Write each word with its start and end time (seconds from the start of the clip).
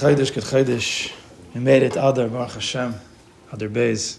Chaydish, 0.00 0.32
Chaydish. 0.32 1.12
We 1.52 1.60
made 1.60 1.82
it 1.82 1.92
Adar, 1.92 2.26
Baruch 2.28 2.52
Hashem, 2.52 2.94
Adar 3.52 3.68
Beis. 3.68 4.18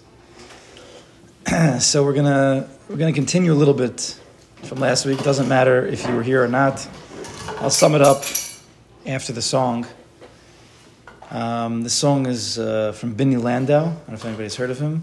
so 1.81 2.03
we're 2.03 2.13
gonna 2.13 2.69
we're 2.87 2.97
gonna 2.97 3.11
continue 3.11 3.51
a 3.51 3.55
little 3.55 3.73
bit 3.73 4.15
from 4.61 4.77
last 4.77 5.07
week. 5.07 5.19
It 5.19 5.23
doesn't 5.23 5.47
matter 5.49 5.83
if 5.87 6.07
you 6.07 6.15
were 6.15 6.21
here 6.21 6.43
or 6.43 6.47
not. 6.47 6.87
I'll 7.61 7.71
sum 7.71 7.95
it 7.95 8.01
up 8.03 8.25
after 9.07 9.33
the 9.33 9.41
song. 9.41 9.87
Um, 11.31 11.81
the 11.81 11.89
song 11.89 12.27
is 12.27 12.59
uh, 12.59 12.91
from 12.91 13.15
Benny 13.15 13.37
Landau. 13.37 13.79
I 13.79 13.83
don't 13.85 14.07
know 14.07 14.13
if 14.13 14.25
anybody's 14.25 14.57
heard 14.57 14.69
of 14.69 14.77
him. 14.77 15.01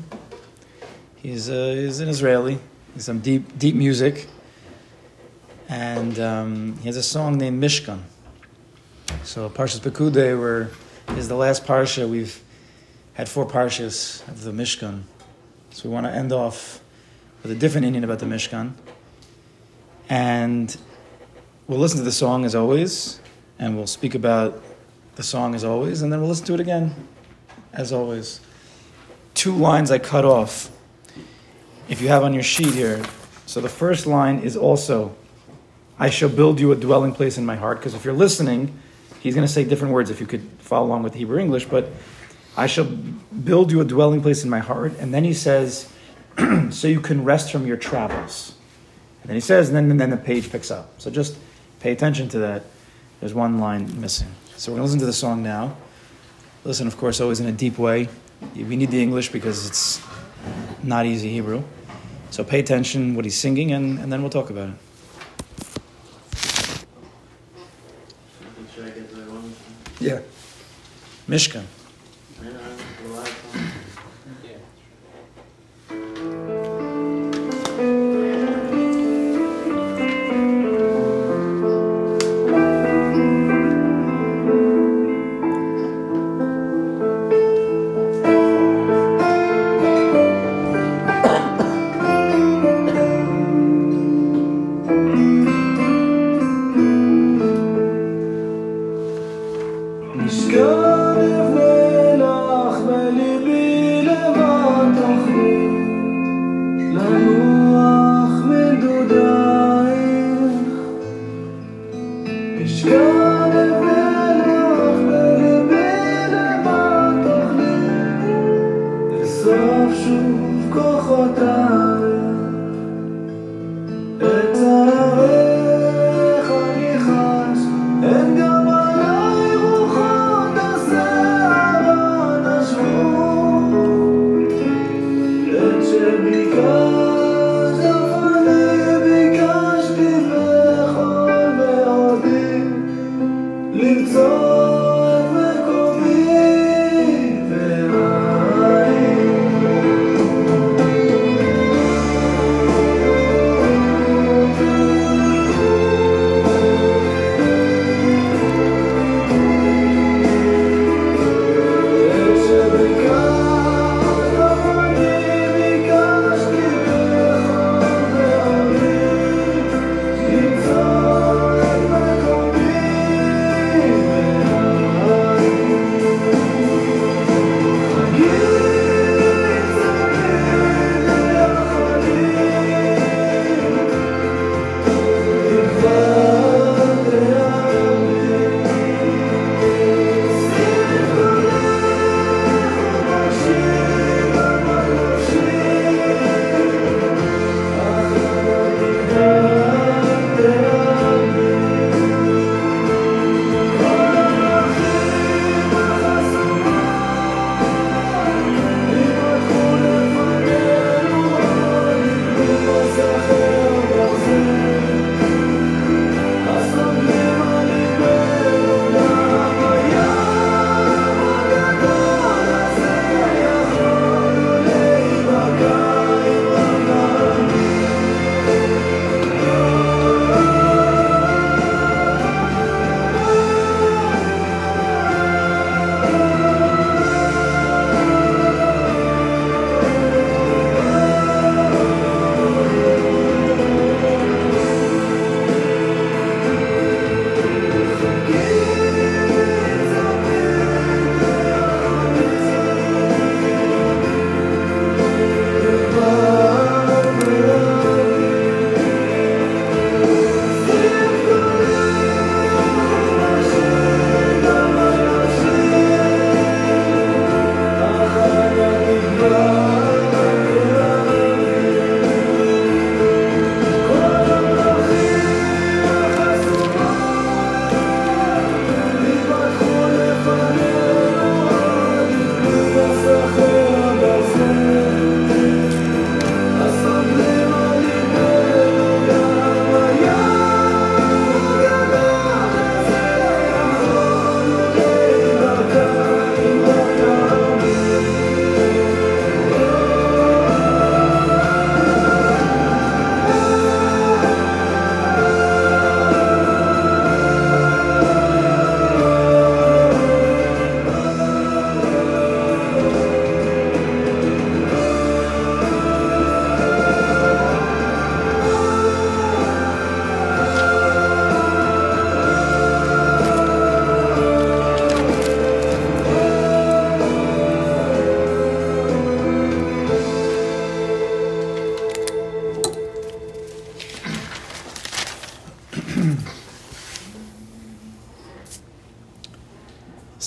He's, 1.16 1.50
uh, 1.50 1.74
he's 1.74 1.98
an 1.98 2.08
Israeli. 2.08 2.60
He's 2.94 3.04
some 3.04 3.18
deep 3.18 3.58
deep 3.58 3.74
music, 3.74 4.28
and 5.68 6.20
um, 6.20 6.78
he 6.78 6.86
has 6.86 6.96
a 6.96 7.02
song 7.02 7.36
named 7.36 7.60
Mishkan. 7.60 7.98
So 9.28 9.50
Parshas 9.50 9.80
Pekude 9.80 10.38
were, 10.38 10.70
is 11.08 11.28
the 11.28 11.34
last 11.34 11.66
parsha. 11.66 12.08
We've 12.08 12.42
had 13.12 13.28
four 13.28 13.44
parshas 13.44 14.26
of 14.26 14.42
the 14.42 14.52
Mishkan. 14.52 15.02
So 15.68 15.86
we 15.86 15.94
want 15.94 16.06
to 16.06 16.10
end 16.10 16.32
off 16.32 16.80
with 17.42 17.52
a 17.52 17.54
different 17.54 17.86
inyan 17.86 18.04
about 18.04 18.20
the 18.20 18.24
Mishkan. 18.24 18.72
And 20.08 20.74
we'll 21.66 21.78
listen 21.78 21.98
to 21.98 22.04
the 22.04 22.10
song 22.10 22.46
as 22.46 22.54
always, 22.54 23.20
and 23.58 23.76
we'll 23.76 23.86
speak 23.86 24.14
about 24.14 24.62
the 25.16 25.22
song 25.22 25.54
as 25.54 25.62
always, 25.62 26.00
and 26.00 26.10
then 26.10 26.20
we'll 26.20 26.30
listen 26.30 26.46
to 26.46 26.54
it 26.54 26.60
again 26.60 26.94
as 27.74 27.92
always. 27.92 28.40
Two 29.34 29.54
lines 29.54 29.90
I 29.90 29.98
cut 29.98 30.24
off. 30.24 30.70
If 31.86 32.00
you 32.00 32.08
have 32.08 32.22
on 32.22 32.32
your 32.32 32.42
sheet 32.42 32.72
here, 32.72 33.04
so 33.44 33.60
the 33.60 33.68
first 33.68 34.06
line 34.06 34.38
is 34.38 34.56
also, 34.56 35.14
I 35.98 36.08
shall 36.08 36.30
build 36.30 36.58
you 36.60 36.72
a 36.72 36.76
dwelling 36.76 37.12
place 37.12 37.36
in 37.36 37.44
my 37.44 37.56
heart, 37.56 37.78
because 37.78 37.92
if 37.92 38.06
you're 38.06 38.14
listening, 38.14 38.80
He's 39.20 39.34
going 39.34 39.46
to 39.46 39.52
say 39.52 39.64
different 39.64 39.94
words 39.94 40.10
if 40.10 40.20
you 40.20 40.26
could 40.26 40.42
follow 40.58 40.86
along 40.86 41.02
with 41.02 41.14
Hebrew 41.14 41.38
English, 41.38 41.66
but 41.66 41.90
I 42.56 42.66
shall 42.66 42.84
build 42.84 43.70
you 43.70 43.80
a 43.80 43.84
dwelling 43.84 44.20
place 44.20 44.44
in 44.44 44.50
my 44.50 44.58
heart. 44.58 44.92
And 44.98 45.12
then 45.12 45.24
he 45.24 45.34
says, 45.34 45.92
so 46.70 46.88
you 46.88 47.00
can 47.00 47.24
rest 47.24 47.52
from 47.52 47.66
your 47.66 47.76
travels. 47.76 48.54
And 49.22 49.28
then 49.30 49.36
he 49.36 49.40
says, 49.40 49.68
and 49.68 49.76
then, 49.76 49.90
and 49.90 50.00
then 50.00 50.10
the 50.10 50.16
page 50.16 50.50
picks 50.50 50.70
up. 50.70 51.00
So 51.00 51.10
just 51.10 51.36
pay 51.80 51.92
attention 51.92 52.28
to 52.30 52.38
that. 52.40 52.64
There's 53.20 53.34
one 53.34 53.58
line 53.58 54.00
missing. 54.00 54.28
So 54.56 54.72
we're 54.72 54.78
going 54.78 54.88
to 54.88 54.92
listen 54.92 55.00
to 55.00 55.06
the 55.06 55.12
song 55.12 55.42
now. 55.42 55.76
Listen, 56.64 56.86
of 56.86 56.96
course, 56.96 57.20
always 57.20 57.40
in 57.40 57.46
a 57.46 57.52
deep 57.52 57.78
way. 57.78 58.08
We 58.54 58.76
need 58.76 58.90
the 58.90 59.02
English 59.02 59.30
because 59.30 59.66
it's 59.66 60.00
not 60.82 61.06
easy 61.06 61.30
Hebrew. 61.30 61.62
So 62.30 62.44
pay 62.44 62.60
attention 62.60 63.14
what 63.14 63.24
he's 63.24 63.36
singing, 63.36 63.72
and, 63.72 63.98
and 63.98 64.12
then 64.12 64.20
we'll 64.20 64.30
talk 64.30 64.50
about 64.50 64.70
it. 64.70 64.74
Yeah. 70.00 70.20
Mishkan. 71.28 71.64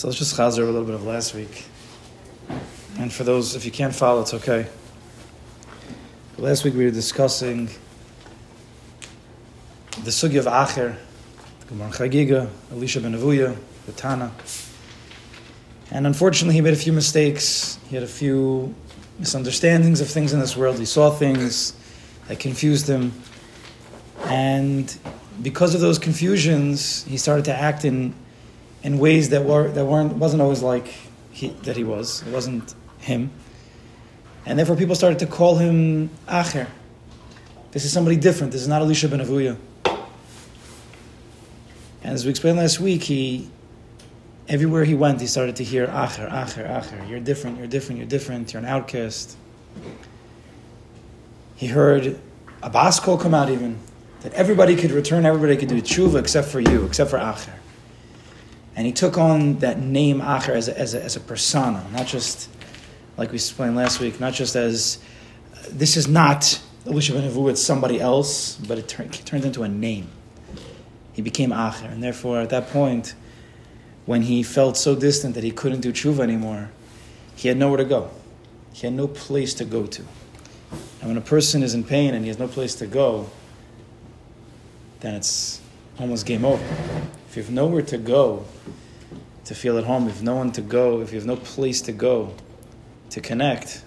So 0.01 0.07
let's 0.07 0.17
just 0.17 0.35
chazer 0.35 0.63
a 0.63 0.65
little 0.65 0.83
bit 0.83 0.95
of 0.95 1.05
last 1.05 1.35
week. 1.35 1.65
And 2.97 3.13
for 3.13 3.23
those, 3.23 3.55
if 3.55 3.65
you 3.65 3.71
can't 3.71 3.93
follow, 3.93 4.21
it's 4.21 4.33
okay. 4.33 4.65
Last 6.39 6.63
week 6.63 6.73
we 6.73 6.85
were 6.85 6.89
discussing 6.89 7.67
the 10.03 10.09
sugi 10.09 10.39
of 10.39 10.45
Acher, 10.45 10.95
the 11.59 11.65
Gemara 11.67 11.91
Chagiga, 11.91 12.49
Elisha 12.71 12.99
ben 12.99 13.13
Avuya, 13.13 13.55
the 13.85 13.91
Tana. 13.91 14.31
And 15.91 16.07
unfortunately, 16.07 16.55
he 16.55 16.61
made 16.61 16.73
a 16.73 16.77
few 16.77 16.93
mistakes. 16.93 17.77
He 17.87 17.95
had 17.95 18.03
a 18.03 18.07
few 18.07 18.73
misunderstandings 19.19 20.01
of 20.01 20.09
things 20.09 20.33
in 20.33 20.39
this 20.39 20.57
world. 20.57 20.79
He 20.79 20.85
saw 20.85 21.11
things 21.11 21.73
that 22.27 22.39
confused 22.39 22.89
him. 22.89 23.13
And 24.23 24.97
because 25.43 25.75
of 25.75 25.81
those 25.81 25.99
confusions, 25.99 27.03
he 27.03 27.17
started 27.17 27.45
to 27.45 27.55
act 27.55 27.85
in 27.85 28.15
in 28.83 28.97
ways 28.97 29.29
that 29.29 29.45
were 29.45 29.69
that 29.69 29.85
weren't 29.85 30.13
wasn't 30.13 30.41
always 30.41 30.61
like 30.61 30.87
he, 31.31 31.49
that 31.63 31.77
he 31.77 31.83
was. 31.83 32.21
It 32.23 32.31
wasn't 32.31 32.73
him, 32.99 33.31
and 34.45 34.57
therefore 34.57 34.75
people 34.75 34.95
started 34.95 35.19
to 35.19 35.25
call 35.25 35.57
him 35.57 36.09
Acher. 36.27 36.67
This 37.71 37.85
is 37.85 37.93
somebody 37.93 38.17
different. 38.17 38.51
This 38.51 38.61
is 38.61 38.67
not 38.67 38.81
Elisha 38.81 39.07
ben 39.07 39.19
Avuya. 39.19 39.57
And 42.03 42.13
as 42.13 42.25
we 42.25 42.31
explained 42.31 42.57
last 42.57 42.79
week, 42.79 43.03
he 43.03 43.49
everywhere 44.49 44.83
he 44.83 44.95
went, 44.95 45.21
he 45.21 45.27
started 45.27 45.55
to 45.57 45.63
hear 45.63 45.87
Acher, 45.87 46.29
Acher, 46.29 46.67
Acher. 46.67 47.09
You're 47.09 47.19
different. 47.19 47.57
You're 47.57 47.67
different. 47.67 47.99
You're 47.99 48.07
different. 48.07 48.53
You're 48.53 48.61
an 48.61 48.67
outcast. 48.67 49.37
He 51.55 51.67
heard 51.67 52.19
a 52.63 52.69
bas 52.69 52.99
kol 52.99 53.17
come 53.17 53.33
out 53.33 53.49
even 53.49 53.77
that 54.21 54.33
everybody 54.33 54.75
could 54.75 54.91
return, 54.91 55.25
everybody 55.25 55.57
could 55.57 55.69
do 55.69 55.81
tshuva 55.81 56.19
except 56.19 56.47
for 56.47 56.59
you, 56.59 56.85
except 56.85 57.09
for 57.09 57.17
Acher. 57.17 57.53
And 58.75 58.85
he 58.85 58.93
took 58.93 59.17
on 59.17 59.59
that 59.59 59.79
name 59.79 60.21
Acher 60.21 60.55
as 60.55 60.67
a, 60.67 60.79
as 60.79 60.93
a, 60.93 61.03
as 61.03 61.15
a 61.15 61.19
persona, 61.19 61.85
not 61.91 62.07
just, 62.07 62.49
like 63.17 63.31
we 63.31 63.35
explained 63.35 63.75
last 63.75 63.99
week, 63.99 64.19
not 64.19 64.33
just 64.33 64.55
as, 64.55 64.99
this 65.69 65.97
is 65.97 66.07
not 66.07 66.61
Elisha 66.85 67.13
ben 67.13 67.29
Avu, 67.29 67.49
it's 67.49 67.61
somebody 67.61 67.99
else, 67.99 68.55
but 68.55 68.77
it, 68.77 68.87
tur- 68.87 69.03
it 69.03 69.21
turned 69.25 69.45
into 69.45 69.63
a 69.63 69.69
name. 69.69 70.09
He 71.13 71.21
became 71.21 71.51
Acher, 71.51 71.91
and 71.91 72.01
therefore 72.01 72.39
at 72.39 72.49
that 72.49 72.69
point, 72.69 73.13
when 74.05 74.23
he 74.23 74.41
felt 74.41 74.77
so 74.77 74.95
distant 74.95 75.35
that 75.35 75.43
he 75.43 75.51
couldn't 75.51 75.81
do 75.81 75.91
tshuva 75.91 76.21
anymore, 76.21 76.71
he 77.35 77.49
had 77.49 77.57
nowhere 77.57 77.77
to 77.77 77.85
go. 77.85 78.09
He 78.73 78.87
had 78.87 78.93
no 78.93 79.07
place 79.07 79.53
to 79.55 79.65
go 79.65 79.85
to. 79.85 80.03
And 81.01 81.09
when 81.09 81.17
a 81.17 81.21
person 81.21 81.61
is 81.61 81.73
in 81.73 81.83
pain 81.83 82.13
and 82.13 82.23
he 82.23 82.29
has 82.29 82.39
no 82.39 82.47
place 82.47 82.75
to 82.75 82.87
go, 82.87 83.29
then 85.01 85.15
it's 85.15 85.59
almost 85.99 86.25
game 86.25 86.45
over. 86.45 86.63
If 87.31 87.37
you 87.37 87.43
have 87.43 87.51
nowhere 87.53 87.81
to 87.83 87.97
go 87.97 88.43
to 89.45 89.55
feel 89.55 89.77
at 89.77 89.85
home, 89.85 90.09
if 90.09 90.21
no 90.21 90.35
one 90.35 90.51
to 90.51 90.61
go, 90.61 90.99
if 90.99 91.13
you 91.13 91.17
have 91.17 91.25
no 91.25 91.37
place 91.37 91.79
to 91.83 91.93
go 91.93 92.33
to 93.09 93.21
connect, 93.21 93.85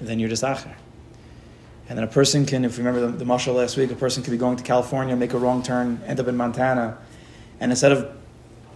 then 0.00 0.20
you're 0.20 0.28
just 0.28 0.44
acher. 0.44 0.76
And 1.88 1.98
then 1.98 2.04
a 2.04 2.06
person 2.06 2.46
can, 2.46 2.64
if 2.64 2.78
you 2.78 2.84
remember 2.84 3.10
the, 3.10 3.18
the 3.18 3.24
mashal 3.24 3.56
last 3.56 3.76
week, 3.76 3.90
a 3.90 3.96
person 3.96 4.22
could 4.22 4.30
be 4.30 4.36
going 4.36 4.56
to 4.58 4.62
California, 4.62 5.16
make 5.16 5.32
a 5.32 5.38
wrong 5.38 5.64
turn, 5.64 6.00
end 6.06 6.20
up 6.20 6.28
in 6.28 6.36
Montana, 6.36 6.98
and 7.58 7.72
instead 7.72 7.90
of 7.90 8.16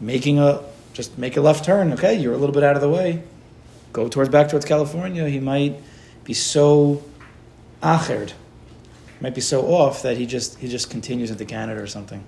making 0.00 0.40
a, 0.40 0.60
just 0.92 1.16
make 1.16 1.36
a 1.36 1.40
left 1.40 1.64
turn, 1.64 1.92
okay, 1.92 2.16
you're 2.18 2.34
a 2.34 2.38
little 2.38 2.52
bit 2.52 2.64
out 2.64 2.74
of 2.74 2.82
the 2.82 2.88
way, 2.88 3.22
go 3.92 4.08
towards 4.08 4.30
back 4.30 4.48
towards 4.48 4.64
California, 4.64 5.28
he 5.28 5.38
might 5.38 5.80
be 6.24 6.34
so 6.34 7.04
achered, 7.84 8.32
might 9.20 9.36
be 9.36 9.40
so 9.40 9.60
off 9.72 10.02
that 10.02 10.16
he 10.16 10.26
just 10.26 10.58
he 10.58 10.66
just 10.66 10.90
continues 10.90 11.30
into 11.30 11.44
Canada 11.44 11.80
or 11.80 11.86
something. 11.86 12.24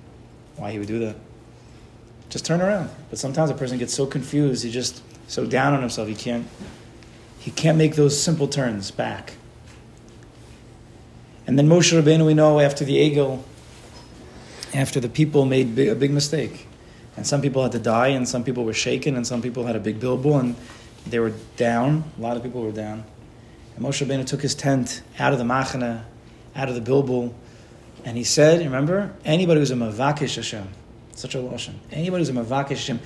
Why 0.60 0.72
he 0.72 0.78
would 0.78 0.88
do 0.88 0.98
that? 0.98 1.16
Just 2.28 2.44
turn 2.44 2.60
around. 2.60 2.90
But 3.08 3.18
sometimes 3.18 3.48
a 3.48 3.54
person 3.54 3.78
gets 3.78 3.94
so 3.94 4.04
confused, 4.04 4.62
he 4.62 4.70
just 4.70 5.02
so 5.26 5.46
down 5.46 5.72
on 5.72 5.80
himself, 5.80 6.06
he 6.06 6.14
can't 6.14 6.46
he 7.38 7.50
can't 7.50 7.78
make 7.78 7.96
those 7.96 8.22
simple 8.22 8.46
turns 8.46 8.90
back. 8.90 9.32
And 11.46 11.58
then 11.58 11.66
Moshe 11.66 11.98
Rabbeinu, 11.98 12.26
we 12.26 12.34
know 12.34 12.60
after 12.60 12.84
the 12.84 12.94
Egel, 12.94 13.42
after 14.74 15.00
the 15.00 15.08
people 15.08 15.46
made 15.46 15.78
a 15.78 15.94
big 15.94 16.10
mistake, 16.10 16.66
and 17.16 17.26
some 17.26 17.40
people 17.40 17.62
had 17.62 17.72
to 17.72 17.78
die, 17.78 18.08
and 18.08 18.28
some 18.28 18.44
people 18.44 18.66
were 18.66 18.74
shaken, 18.74 19.16
and 19.16 19.26
some 19.26 19.40
people 19.40 19.64
had 19.64 19.76
a 19.76 19.80
big 19.80 19.98
bilbo, 19.98 20.36
and 20.36 20.56
they 21.06 21.20
were 21.20 21.32
down. 21.56 22.04
A 22.18 22.20
lot 22.20 22.36
of 22.36 22.42
people 22.42 22.60
were 22.60 22.70
down. 22.70 23.04
And 23.76 23.84
Moshe 23.86 24.06
Rabbeinu 24.06 24.26
took 24.26 24.42
his 24.42 24.54
tent 24.54 25.00
out 25.18 25.32
of 25.32 25.38
the 25.38 25.44
machana, 25.46 26.04
out 26.54 26.68
of 26.68 26.74
the 26.74 26.82
bilbo, 26.82 27.34
and 28.04 28.16
he 28.16 28.24
said, 28.24 28.60
remember, 28.60 29.14
anybody 29.24 29.60
who's 29.60 29.70
a 29.70 29.74
mavakish 29.74 30.36
Hashem, 30.36 30.68
such 31.14 31.34
a 31.34 31.38
lashon, 31.38 31.74
anybody 31.90 32.22
who's 32.22 32.28
a 32.28 32.32
mavakish 32.32 32.68
Hashem, 32.68 33.00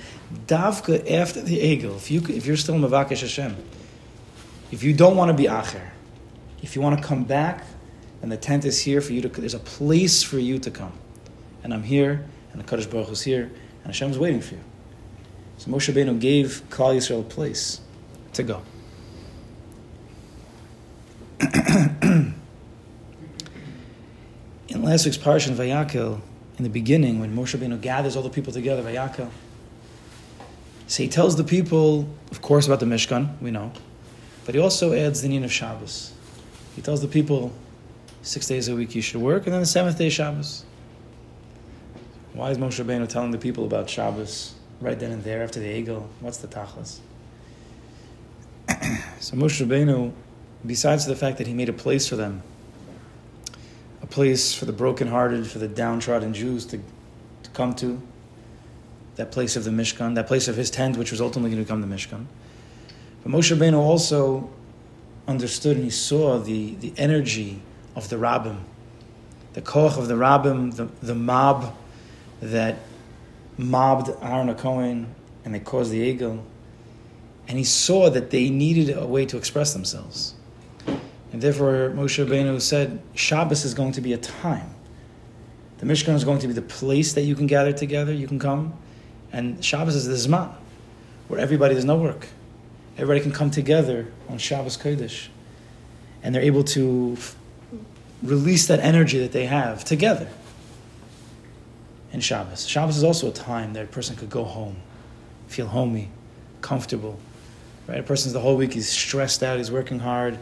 davka 0.47 1.11
after 1.11 1.41
the 1.41 1.57
egel, 1.57 1.95
if, 1.97 2.11
you, 2.11 2.21
if 2.29 2.45
you're 2.45 2.57
still 2.57 2.75
mavakish 2.75 3.21
Hashem, 3.21 3.55
if 4.71 4.83
you 4.83 4.93
don't 4.93 5.15
want 5.15 5.29
to 5.29 5.33
be 5.33 5.45
acher, 5.45 5.89
if 6.61 6.75
you 6.75 6.81
want 6.81 6.99
to 6.99 7.07
come 7.07 7.23
back, 7.23 7.65
and 8.21 8.31
the 8.31 8.37
tent 8.37 8.65
is 8.65 8.81
here 8.81 9.01
for 9.01 9.13
you 9.13 9.21
to, 9.21 9.29
there's 9.29 9.53
a 9.53 9.59
place 9.59 10.23
for 10.23 10.39
you 10.39 10.57
to 10.59 10.71
come. 10.71 10.93
And 11.63 11.73
I'm 11.73 11.83
here, 11.83 12.25
and 12.51 12.61
the 12.61 12.65
Kadosh 12.65 12.89
Baruch 12.89 13.09
is 13.09 13.21
here, 13.21 13.43
and 13.43 13.85
Hashem 13.85 14.09
is 14.09 14.17
waiting 14.17 14.41
for 14.41 14.55
you. 14.55 14.61
So 15.57 15.69
Moshe 15.71 15.93
Rabbeinu 15.93 16.19
gave 16.19 16.63
Klal 16.69 16.95
Yisrael 16.95 17.21
a 17.21 17.23
place 17.23 17.81
to 18.33 18.43
go. 18.43 18.61
in 24.75 24.83
last 24.83 25.05
week's 25.05 25.17
parsha 25.17 25.47
in 25.47 25.55
Vayakel, 25.55 26.19
in 26.57 26.63
the 26.63 26.69
beginning, 26.69 27.19
when 27.19 27.35
Moshe 27.35 27.57
Rabbeinu 27.57 27.81
gathers 27.81 28.15
all 28.15 28.23
the 28.23 28.29
people 28.29 28.51
together, 28.51 28.83
Vayakel, 28.83 29.29
so 30.87 31.01
he 31.01 31.09
tells 31.09 31.35
the 31.35 31.43
people, 31.43 32.07
of 32.29 32.41
course, 32.41 32.67
about 32.67 32.79
the 32.79 32.85
Mishkan, 32.85 33.41
we 33.41 33.51
know, 33.51 33.71
but 34.45 34.53
he 34.53 34.61
also 34.61 34.93
adds 34.93 35.21
the 35.21 35.29
Nin 35.29 35.43
of 35.43 35.51
Shabbos. 35.51 36.13
He 36.75 36.81
tells 36.81 37.01
the 37.01 37.07
people, 37.07 37.53
six 38.21 38.47
days 38.47 38.67
a 38.67 38.75
week 38.75 38.93
you 38.93 39.01
should 39.01 39.21
work, 39.21 39.45
and 39.45 39.53
then 39.53 39.61
the 39.61 39.65
seventh 39.65 39.97
day 39.97 40.09
Shabbos. 40.09 40.65
Why 42.33 42.51
is 42.51 42.57
Moshe 42.57 42.83
Rabbeinu 42.83 43.07
telling 43.07 43.31
the 43.31 43.37
people 43.37 43.65
about 43.65 43.89
Shabbos 43.89 44.55
right 44.81 44.99
then 44.99 45.11
and 45.11 45.23
there 45.23 45.41
after 45.41 45.59
the 45.59 45.67
Egel? 45.67 46.05
What's 46.19 46.37
the 46.37 46.47
tachlis? 46.47 46.99
so 49.21 49.37
Moshe 49.37 49.65
Rabbeinu, 49.65 50.11
besides 50.65 51.05
the 51.05 51.15
fact 51.15 51.37
that 51.37 51.47
he 51.47 51.53
made 51.53 51.69
a 51.69 51.73
place 51.73 52.07
for 52.07 52.17
them, 52.17 52.43
place 54.15 54.53
for 54.55 54.63
the 54.63 54.71
brokenhearted, 54.71 55.45
for 55.45 55.59
the 55.59 55.67
downtrodden 55.67 56.33
Jews 56.33 56.65
to, 56.67 56.77
to 57.43 57.49
come 57.49 57.73
to, 57.75 58.01
that 59.17 59.29
place 59.29 59.57
of 59.57 59.65
the 59.65 59.71
Mishkan, 59.71 60.15
that 60.15 60.25
place 60.25 60.47
of 60.47 60.55
his 60.55 60.71
tent, 60.71 60.95
which 60.95 61.11
was 61.11 61.19
ultimately 61.19 61.49
going 61.51 61.61
to 61.61 61.65
become 61.65 61.81
the 61.81 61.93
Mishkan. 61.93 62.25
But 63.21 63.33
Moshe 63.33 63.53
Rabbeinu 63.53 63.77
also 63.77 64.49
understood 65.27 65.75
and 65.75 65.83
he 65.83 65.89
saw 65.89 66.37
the, 66.39 66.75
the 66.75 66.93
energy 66.95 67.61
of 67.93 68.07
the 68.07 68.15
Rabbim, 68.15 68.59
the 69.51 69.61
koch 69.61 69.97
of 69.97 70.07
the 70.07 70.13
Rabbim, 70.13 70.77
the, 70.77 70.85
the 71.05 71.15
mob 71.15 71.75
that 72.39 72.77
mobbed 73.57 74.11
Aaron 74.21 74.55
Cohen 74.55 75.13
and 75.43 75.53
they 75.53 75.59
caused 75.59 75.91
the 75.91 76.17
Egel. 76.17 76.41
And 77.49 77.57
he 77.57 77.65
saw 77.65 78.09
that 78.09 78.29
they 78.29 78.49
needed 78.49 78.97
a 78.97 79.05
way 79.05 79.25
to 79.25 79.35
express 79.35 79.73
themselves. 79.73 80.35
And 81.31 81.41
therefore, 81.41 81.91
Moshe 81.93 82.25
Rabbeinu 82.25 82.61
said, 82.61 83.01
Shabbos 83.13 83.65
is 83.65 83.73
going 83.73 83.91
to 83.93 84.01
be 84.01 84.13
a 84.13 84.17
time. 84.17 84.69
The 85.79 85.85
Mishkan 85.85 86.15
is 86.15 86.23
going 86.23 86.39
to 86.39 86.47
be 86.47 86.53
the 86.53 86.61
place 86.61 87.13
that 87.13 87.23
you 87.23 87.35
can 87.35 87.47
gather 87.47 87.73
together, 87.73 88.13
you 88.13 88.27
can 88.27 88.39
come. 88.39 88.73
And 89.31 89.63
Shabbos 89.63 89.95
is 89.95 90.07
the 90.07 90.29
Zman, 90.29 90.53
where 91.27 91.39
everybody, 91.39 91.75
does 91.75 91.83
no 91.83 91.97
work. 91.97 92.27
Everybody 92.97 93.19
can 93.19 93.31
come 93.31 93.51
together 93.51 94.07
on 94.29 94.37
Shabbos 94.37 94.77
Kodesh. 94.77 95.27
And 96.23 96.33
they're 96.33 96.41
able 96.41 96.63
to 96.63 97.15
f- 97.17 97.35
release 98.23 98.67
that 98.67 98.79
energy 98.79 99.19
that 99.19 99.33
they 99.33 99.45
have 99.45 99.83
together 99.83 100.29
in 102.13 102.21
Shabbos. 102.21 102.65
Shabbos 102.65 102.95
is 102.95 103.03
also 103.03 103.27
a 103.27 103.33
time 103.33 103.73
that 103.73 103.83
a 103.83 103.87
person 103.87 104.15
could 104.15 104.29
go 104.29 104.45
home, 104.45 104.77
feel 105.47 105.67
homey, 105.67 106.09
comfortable. 106.61 107.19
Right? 107.87 107.99
A 107.99 108.03
person's 108.03 108.33
the 108.33 108.39
whole 108.39 108.55
week, 108.55 108.73
he's 108.73 108.89
stressed 108.89 109.43
out, 109.43 109.57
he's 109.57 109.69
working 109.69 109.99
hard, 109.99 110.39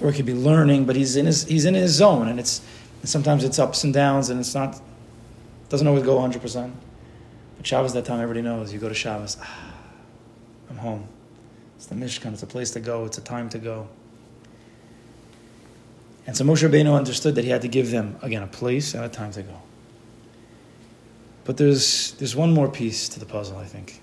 or 0.00 0.10
he 0.10 0.16
could 0.16 0.26
be 0.26 0.34
learning, 0.34 0.84
but 0.84 0.96
he's 0.96 1.16
in 1.16 1.26
his, 1.26 1.44
he's 1.44 1.64
in 1.64 1.74
his 1.74 1.92
zone, 1.92 2.28
and 2.28 2.38
it's 2.38 2.60
sometimes 3.04 3.44
it's 3.44 3.58
ups 3.58 3.84
and 3.84 3.94
downs, 3.94 4.30
and 4.30 4.40
it's 4.40 4.54
not, 4.54 4.80
doesn't 5.68 5.86
always 5.86 6.04
go 6.04 6.16
100%. 6.16 6.72
But 7.56 7.66
Shabbos, 7.66 7.92
that 7.94 8.04
time 8.04 8.20
everybody 8.20 8.42
knows, 8.42 8.72
you 8.72 8.78
go 8.78 8.88
to 8.88 8.94
Shabbos, 8.94 9.36
ah, 9.40 9.72
I'm 10.70 10.76
home. 10.76 11.08
It's 11.76 11.86
the 11.86 11.94
Mishkan, 11.94 12.32
it's 12.32 12.42
a 12.42 12.46
place 12.46 12.70
to 12.72 12.80
go, 12.80 13.04
it's 13.04 13.18
a 13.18 13.22
time 13.22 13.48
to 13.50 13.58
go. 13.58 13.88
And 16.26 16.36
so 16.36 16.44
Moshe 16.44 16.68
Rabbeinu 16.68 16.94
understood 16.94 17.36
that 17.36 17.44
he 17.44 17.50
had 17.50 17.62
to 17.62 17.68
give 17.68 17.90
them, 17.90 18.16
again, 18.20 18.42
a 18.42 18.48
place 18.48 18.94
and 18.94 19.04
a 19.04 19.08
time 19.08 19.30
to 19.32 19.42
go. 19.42 19.62
But 21.44 21.56
there's, 21.56 22.12
there's 22.12 22.34
one 22.34 22.52
more 22.52 22.68
piece 22.68 23.08
to 23.10 23.20
the 23.20 23.26
puzzle, 23.26 23.58
I 23.58 23.64
think. 23.64 24.00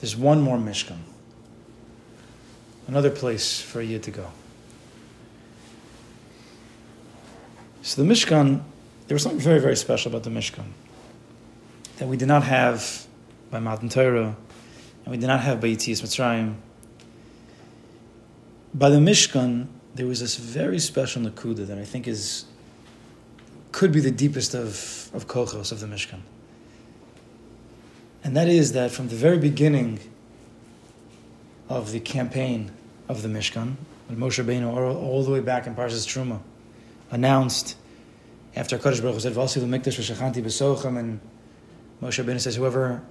There's 0.00 0.16
one 0.16 0.40
more 0.40 0.56
Mishkan. 0.56 0.98
Another 2.86 3.10
place 3.10 3.60
for 3.60 3.80
a 3.80 3.84
Yid 3.84 4.04
to 4.04 4.12
go. 4.12 4.30
So 7.86 8.02
the 8.02 8.12
Mishkan, 8.12 8.62
there 9.06 9.14
was 9.14 9.22
something 9.22 9.38
very, 9.38 9.60
very 9.60 9.76
special 9.76 10.10
about 10.10 10.24
the 10.24 10.30
Mishkan 10.30 10.64
that 11.98 12.08
we 12.08 12.16
did 12.16 12.26
not 12.26 12.42
have 12.42 13.06
by 13.48 13.60
Matan 13.60 13.88
Torah, 13.88 14.34
and 15.04 15.12
we 15.12 15.16
did 15.18 15.28
not 15.28 15.38
have 15.42 15.60
by 15.60 15.68
Yitzias 15.68 16.02
Mitzrayim. 16.02 16.56
By 18.74 18.90
the 18.90 18.96
Mishkan, 18.96 19.68
there 19.94 20.04
was 20.04 20.18
this 20.18 20.34
very 20.34 20.80
special 20.80 21.22
nakuda 21.22 21.64
that 21.68 21.78
I 21.78 21.84
think 21.84 22.08
is 22.08 22.46
could 23.70 23.92
be 23.92 24.00
the 24.00 24.10
deepest 24.10 24.52
of, 24.52 25.08
of 25.14 25.28
kochos 25.28 25.70
of 25.70 25.78
the 25.78 25.86
Mishkan. 25.86 26.22
And 28.24 28.36
that 28.36 28.48
is 28.48 28.72
that 28.72 28.90
from 28.90 29.06
the 29.06 29.14
very 29.14 29.38
beginning 29.38 30.00
of 31.68 31.92
the 31.92 32.00
campaign 32.00 32.72
of 33.08 33.22
the 33.22 33.28
Mishkan, 33.28 33.76
Moshe 34.10 34.44
Rabbeinu, 34.44 34.74
all, 34.74 34.96
all 34.96 35.22
the 35.22 35.30
way 35.30 35.40
back 35.40 35.68
in 35.68 35.76
Parshas 35.76 36.04
Truma, 36.04 36.40
announced 37.10 37.76
after 38.54 38.78
Kodesh 38.78 39.00
Baruch 39.00 39.14
Hu 39.14 39.20
said, 39.20 39.34
"V'asilu 39.34 39.66
mikdash 39.66 39.98
v'shachanti 39.98 40.42
b'sochem," 40.42 40.98
and 40.98 41.20
Moshe 42.02 42.22
Rabbeinu 42.22 42.40
says, 42.40 42.56
"Whoever 42.56 43.02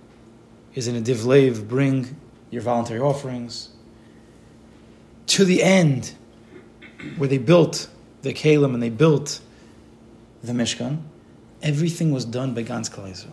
is 0.74 0.88
in 0.88 0.96
a 0.96 1.02
divlev, 1.02 1.68
bring 1.68 2.16
your 2.52 2.62
voluntary 2.62 3.00
offerings." 3.00 3.70
To 5.28 5.46
the 5.46 5.64
end, 5.64 6.14
where 7.18 7.30
they 7.30 7.38
built 7.38 7.90
the 8.22 8.34
Kalim 8.34 8.74
and 8.74 8.82
they 8.82 8.90
built 8.90 9.40
the 10.44 10.54
Mishkan, 10.54 11.00
everything 11.62 12.12
was 12.12 12.25
done 12.25 12.54
by 12.54 12.62
Gans 12.62 12.90
Klal 12.90 13.25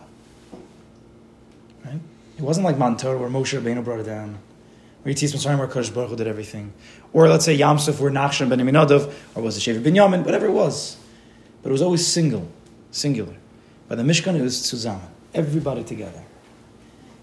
Right? 1.85 1.99
It 2.37 2.41
wasn't 2.41 2.65
like 2.65 2.77
Matan 2.77 2.97
Torah 2.97 3.17
where 3.17 3.29
Moshe 3.29 3.59
Rabbeinu 3.59 3.83
brought 3.83 3.99
it 3.99 4.05
down 4.05 4.37
where 5.03 5.13
Yitzis 5.13 5.33
Mitzrayim 5.33 5.59
where 5.59 5.67
Kodesh 5.67 5.93
Baruch 5.93 6.09
Hu 6.09 6.15
did 6.15 6.27
everything. 6.27 6.73
Or 7.11 7.27
let's 7.27 7.45
say 7.45 7.57
Yamsuf 7.57 7.99
where 7.99 8.11
Nachshon 8.11 8.49
ben 8.49 8.59
Aminadov, 8.59 9.13
or 9.35 9.43
was 9.43 9.57
it 9.57 9.61
Shevet 9.61 9.83
Binyamin, 9.83 10.25
whatever 10.25 10.47
it 10.47 10.51
was. 10.51 10.97
But 11.61 11.69
it 11.69 11.71
was 11.73 11.81
always 11.81 12.05
single, 12.05 12.47
singular. 12.91 13.35
By 13.87 13.95
the 13.95 14.03
Mishkan, 14.03 14.35
it 14.35 14.41
was 14.41 14.61
Tzuzama, 14.61 15.07
everybody 15.33 15.83
together. 15.83 16.23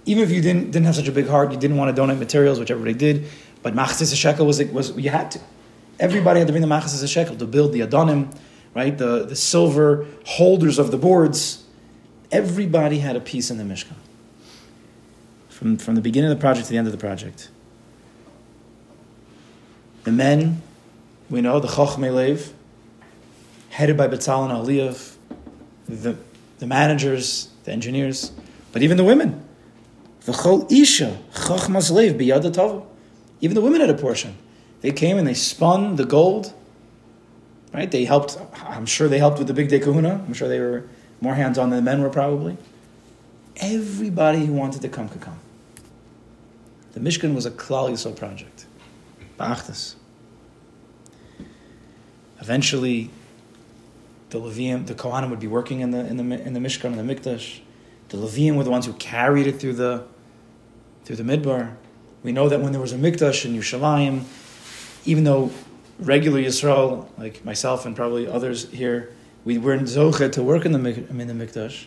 Even 0.06 0.22
if 0.22 0.30
you 0.30 0.40
didn't, 0.40 0.70
didn't 0.70 0.86
have 0.86 0.96
such 0.96 1.08
a 1.08 1.12
big 1.12 1.28
heart, 1.28 1.52
you 1.52 1.58
didn't 1.58 1.76
want 1.76 1.88
to 1.88 1.94
donate 1.94 2.18
materials, 2.18 2.58
which 2.58 2.70
everybody 2.70 2.94
did, 2.94 3.26
but 3.62 3.74
Machzis 3.74 4.14
shekel 4.14 4.46
was, 4.46 4.62
was, 4.64 4.96
you 4.96 5.10
had 5.10 5.30
to. 5.32 5.40
Everybody 5.98 6.40
had 6.40 6.48
to 6.48 6.52
bring 6.52 6.62
the 6.62 6.68
Machzis 6.68 7.06
shekel 7.10 7.36
to 7.36 7.46
build 7.46 7.72
the 7.72 7.80
Adonim, 7.80 8.34
right? 8.74 8.96
The, 8.96 9.24
the 9.26 9.36
silver 9.36 10.06
holders 10.24 10.78
of 10.78 10.90
the 10.90 10.96
boards. 10.96 11.64
Everybody 12.32 13.00
had 13.00 13.16
a 13.16 13.20
piece 13.20 13.50
in 13.50 13.58
the 13.58 13.64
Mishkan. 13.64 13.96
From, 15.48 15.76
from 15.76 15.94
the 15.94 16.00
beginning 16.00 16.30
of 16.30 16.38
the 16.38 16.40
project 16.40 16.66
to 16.66 16.72
the 16.72 16.78
end 16.78 16.86
of 16.86 16.92
the 16.92 16.98
project. 16.98 17.50
The 20.04 20.12
men, 20.12 20.62
we 21.28 21.40
know, 21.40 21.60
the 21.60 21.68
Chochmei 21.68 22.12
Lev, 22.14 22.52
headed 23.70 23.96
by 23.96 24.08
Betzalel 24.08 24.50
and 24.50 24.66
Oholiav, 24.66 25.16
the, 25.86 26.16
the 26.58 26.66
managers, 26.66 27.50
the 27.64 27.72
engineers, 27.72 28.32
but 28.72 28.82
even 28.82 28.96
the 28.96 29.04
women. 29.04 29.44
The 30.22 30.32
Chol 30.32 30.70
Isha, 30.70 31.18
Chochmas 31.32 31.90
Lev, 31.90 32.14
Biyad 32.14 32.86
Even 33.40 33.54
the 33.54 33.60
women 33.60 33.80
had 33.80 33.90
a 33.90 33.94
portion. 33.94 34.36
They 34.80 34.92
came 34.92 35.18
and 35.18 35.26
they 35.26 35.34
spun 35.34 35.96
the 35.96 36.04
gold, 36.04 36.52
right? 37.72 37.90
They 37.90 38.04
helped, 38.04 38.38
I'm 38.64 38.86
sure 38.86 39.08
they 39.08 39.18
helped 39.18 39.38
with 39.38 39.46
the 39.46 39.54
big 39.54 39.68
day 39.68 39.78
kahuna. 39.78 40.24
I'm 40.26 40.34
sure 40.34 40.48
they 40.48 40.60
were 40.60 40.84
more 41.20 41.34
hands 41.34 41.58
on 41.58 41.70
than 41.70 41.84
the 41.84 41.90
men 41.90 42.02
were 42.02 42.10
probably. 42.10 42.56
Everybody 43.56 44.46
who 44.46 44.54
wanted 44.54 44.82
to 44.82 44.88
come 44.88 45.08
could 45.08 45.20
come. 45.20 45.38
The 46.92 47.00
Mishkan 47.00 47.34
was 47.34 47.46
a 47.46 47.50
Klal 47.50 47.90
Yisrael 47.90 48.16
project. 48.16 48.59
Ba'achtas. 49.40 49.94
Eventually, 52.40 53.10
the 54.28 54.38
Levium, 54.38 54.86
the 54.86 54.94
Kohanim 54.94 55.30
would 55.30 55.40
be 55.40 55.46
working 55.46 55.80
in 55.80 55.90
the, 55.90 56.06
in 56.06 56.16
the, 56.16 56.42
in 56.42 56.52
the 56.52 56.60
Mishkan, 56.60 56.96
in 56.96 57.06
the 57.06 57.14
Mikdash. 57.14 57.60
The 58.10 58.18
Levium 58.18 58.56
were 58.56 58.64
the 58.64 58.70
ones 58.70 58.84
who 58.84 58.92
carried 58.94 59.46
it 59.46 59.58
through 59.58 59.74
the, 59.74 60.04
through 61.04 61.16
the 61.16 61.22
Midbar. 61.22 61.74
We 62.22 62.32
know 62.32 62.50
that 62.50 62.60
when 62.60 62.72
there 62.72 62.80
was 62.80 62.92
a 62.92 62.98
Mikdash 62.98 63.46
in 63.46 63.54
Yerushalayim, 63.54 64.24
even 65.06 65.24
though 65.24 65.50
regular 65.98 66.40
Yisrael, 66.40 67.08
like 67.16 67.42
myself 67.44 67.86
and 67.86 67.96
probably 67.96 68.26
others 68.26 68.70
here, 68.70 69.10
we 69.46 69.56
were 69.56 69.72
in 69.72 69.84
Zocha 69.84 70.30
to 70.32 70.42
work 70.42 70.66
in 70.66 70.72
the, 70.72 70.78
in 70.78 71.26
the 71.26 71.46
Mikdash, 71.46 71.86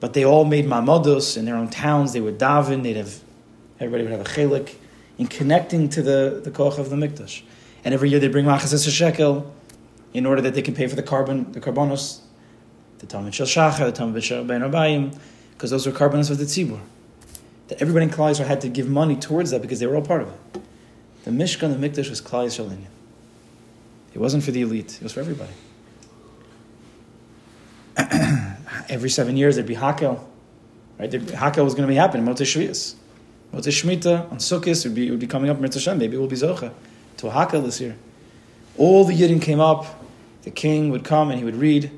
but 0.00 0.12
they 0.12 0.24
all 0.24 0.44
made 0.44 0.66
mamados 0.66 1.36
in 1.36 1.44
their 1.44 1.54
own 1.54 1.70
towns. 1.70 2.12
They 2.12 2.20
would 2.20 2.38
daven, 2.38 2.82
they'd 2.82 2.96
have, 2.96 3.20
everybody 3.78 4.02
would 4.02 4.12
have 4.12 4.20
a 4.20 4.24
chelik 4.24 4.74
in 5.18 5.26
connecting 5.26 5.88
to 5.90 6.02
the, 6.02 6.40
the 6.42 6.50
koch 6.50 6.78
of 6.78 6.90
the 6.90 6.96
mikdash. 6.96 7.42
And 7.84 7.94
every 7.94 8.10
year 8.10 8.18
they 8.18 8.28
bring 8.28 8.46
machas 8.46 8.72
a 8.72 8.90
shekel 8.90 9.52
in 10.12 10.26
order 10.26 10.40
that 10.40 10.54
they 10.54 10.62
can 10.62 10.74
pay 10.74 10.86
for 10.86 10.96
the 10.96 11.02
korban, 11.02 11.52
the 11.52 11.60
korbanos, 11.60 12.20
the 12.98 13.06
Tamid 13.06 13.34
Shel 13.34 13.46
Shachar, 13.46 13.92
the 13.92 14.02
Tamid 14.02 14.22
Shel 14.22 14.44
Ben 14.44 14.62
Abayim, 14.62 15.16
because 15.52 15.70
those 15.70 15.86
were 15.86 15.92
korbanos 15.92 16.30
of 16.30 16.38
the 16.38 16.44
tzibur. 16.44 16.80
That 17.68 17.80
everybody 17.80 18.06
in 18.06 18.10
Klal 18.10 18.30
Yisrael 18.30 18.46
had 18.46 18.60
to 18.62 18.68
give 18.68 18.88
money 18.88 19.16
towards 19.16 19.50
that 19.50 19.62
because 19.62 19.80
they 19.80 19.86
were 19.86 19.96
all 19.96 20.02
part 20.02 20.22
of 20.22 20.28
it. 20.28 20.60
The 21.24 21.30
Mishkan, 21.30 21.78
the 21.78 21.88
Mikdash 21.88 22.10
was 22.10 22.20
Klal 22.20 22.46
Yisrael 22.46 22.76
It 24.12 24.18
wasn't 24.18 24.44
for 24.44 24.50
the 24.50 24.62
elite; 24.62 24.96
it 24.96 25.02
was 25.02 25.12
for 25.12 25.20
everybody. 25.20 25.52
Every 28.88 29.10
seven 29.10 29.36
years 29.36 29.54
there'd 29.54 29.66
be 29.66 29.76
Hakel, 29.76 30.22
right? 30.98 31.10
Hakel 31.10 31.64
was 31.64 31.74
going 31.74 31.86
to 31.86 31.92
be 31.92 31.94
happening. 31.94 32.26
Motzei 32.26 32.42
Shvius. 32.42 32.96
What's 33.54 33.68
Shemitah 33.68 34.32
on 34.32 34.38
Sukkot? 34.38 34.84
It 34.84 34.88
would 34.88 34.96
be, 34.96 35.06
it 35.06 35.10
would 35.12 35.20
be 35.20 35.28
coming 35.28 35.48
up 35.48 35.58
in 35.58 35.62
Hashem. 35.62 35.96
Maybe 35.96 36.16
we'll 36.16 36.26
be 36.26 36.34
Zocha 36.34 36.72
to 37.18 37.28
a 37.28 37.30
Hakel 37.30 37.62
this 37.62 37.80
year. 37.80 37.94
All 38.76 39.04
the 39.04 39.14
Yidden 39.16 39.40
came 39.40 39.60
up. 39.60 39.86
The 40.42 40.50
king 40.50 40.90
would 40.90 41.04
come 41.04 41.30
and 41.30 41.38
he 41.38 41.44
would 41.44 41.54
read 41.54 41.88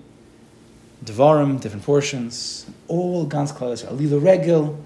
Devarim, 1.02 1.58
different 1.58 1.86
portions. 1.86 2.66
All 2.88 3.24
Gans 3.24 3.52
Klal 3.52 3.72
Yisrael. 3.72 3.96
Alila 3.96 4.22
Regel, 4.22 4.84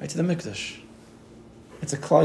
right 0.00 0.10
to 0.10 0.16
the 0.16 0.24
Mikdash. 0.24 0.78
It's 1.80 1.92
a 1.92 1.96
Klal 1.96 2.22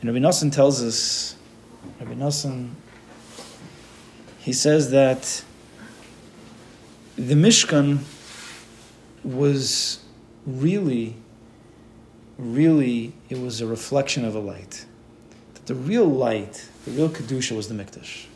And 0.00 0.04
Rabbi 0.04 0.18
Nosson 0.18 0.52
tells 0.52 0.80
us, 0.80 1.34
Rabbi 1.98 2.14
Nosson, 2.14 2.70
he 4.38 4.52
says 4.52 4.92
that 4.92 5.42
the 7.16 7.34
Mishkan 7.34 8.04
was 9.28 10.00
really, 10.46 11.14
really, 12.38 13.12
it 13.28 13.38
was 13.38 13.60
a 13.60 13.66
reflection 13.66 14.24
of 14.24 14.34
a 14.34 14.38
light. 14.38 14.86
That 15.54 15.66
the 15.66 15.74
real 15.74 16.06
light, 16.06 16.68
the 16.84 16.92
real 16.92 17.08
Kedusha 17.08 17.54
was 17.54 17.68
the 17.68 17.74
Mikdash. 17.74 18.26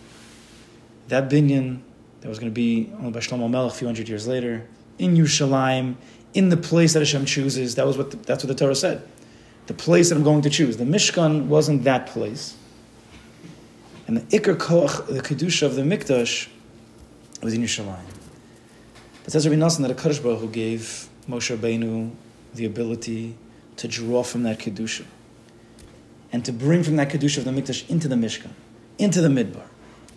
That 1.08 1.30
binyan 1.30 1.80
that 2.20 2.28
was 2.28 2.38
going 2.38 2.50
to 2.50 2.54
be 2.54 2.84
by 2.84 3.20
Shlomo 3.20 3.50
Melech 3.50 3.72
a 3.72 3.74
few 3.74 3.86
hundred 3.86 4.08
years 4.08 4.28
later, 4.28 4.66
in 4.98 5.16
Yerushalayim, 5.16 5.96
in 6.34 6.50
the 6.50 6.56
place 6.56 6.92
that 6.92 7.00
Hashem 7.00 7.24
chooses, 7.24 7.74
that 7.74 7.86
was 7.86 7.98
what 7.98 8.10
the, 8.10 8.16
that's 8.18 8.44
what 8.44 8.48
the 8.48 8.54
Torah 8.54 8.74
said. 8.74 9.02
The 9.66 9.74
place 9.74 10.08
that 10.08 10.16
I'm 10.16 10.24
going 10.24 10.42
to 10.42 10.50
choose. 10.50 10.76
The 10.76 10.84
Mishkan 10.84 11.46
wasn't 11.46 11.84
that 11.84 12.06
place. 12.06 12.56
And 14.06 14.16
the 14.16 14.38
Iker 14.38 14.56
Koach, 14.56 15.06
the 15.06 15.20
Kedusha 15.20 15.64
of 15.64 15.74
the 15.74 15.82
Mikdash, 15.82 16.48
was 17.42 17.54
in 17.54 17.62
Yerushalayim. 17.62 18.11
But 19.24 19.32
says 19.32 19.46
Rabbi 19.46 19.60
Nosson 19.60 19.82
that 19.82 19.90
a 19.90 19.94
Kadosh 19.94 20.22
Baruch 20.22 20.40
Hu 20.40 20.48
gave 20.48 21.08
Moshe 21.28 21.56
Rabbeinu 21.56 22.12
the 22.54 22.64
ability 22.64 23.36
to 23.76 23.88
draw 23.88 24.22
from 24.22 24.42
that 24.42 24.58
Kedusha 24.58 25.04
and 26.32 26.44
to 26.44 26.52
bring 26.52 26.82
from 26.82 26.96
that 26.96 27.10
Kedusha 27.10 27.38
of 27.38 27.44
the 27.44 27.50
Mikdash 27.50 27.88
into 27.88 28.08
the 28.08 28.16
Mishkan, 28.16 28.50
into 28.98 29.20
the 29.20 29.28
Midbar, 29.28 29.66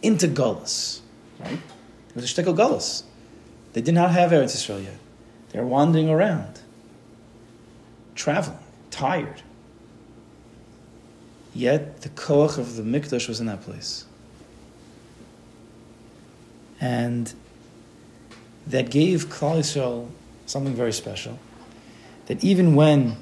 into 0.02 0.28
Gullus. 0.28 1.02
Right? 1.40 1.54
It 1.54 2.16
was 2.16 2.24
a 2.24 2.28
shtickle 2.44 2.56
Gullus. 2.56 3.04
They 3.74 3.82
did 3.82 3.94
not 3.94 4.12
have 4.12 4.32
Eretz 4.32 4.56
Israel 4.56 4.80
yet. 4.80 4.98
They 5.50 5.60
were 5.60 5.68
wandering 5.68 6.10
around, 6.10 6.62
traveling, 8.16 8.60
tired. 8.90 9.42
Yet 11.54 12.02
the 12.02 12.10
koach 12.10 12.58
of 12.58 12.76
the 12.76 12.84
Mikdash 12.84 13.28
was 13.28 13.40
in 13.40 13.46
that 13.46 13.62
place. 13.62 14.06
And 16.82 17.34
that 18.67 18.89
gave 18.89 19.25
Klal 19.29 19.60
Yisrael 19.60 20.10
something 20.45 20.74
very 20.74 20.93
special. 20.93 21.39
That 22.27 22.43
even 22.43 22.75
when, 22.75 23.17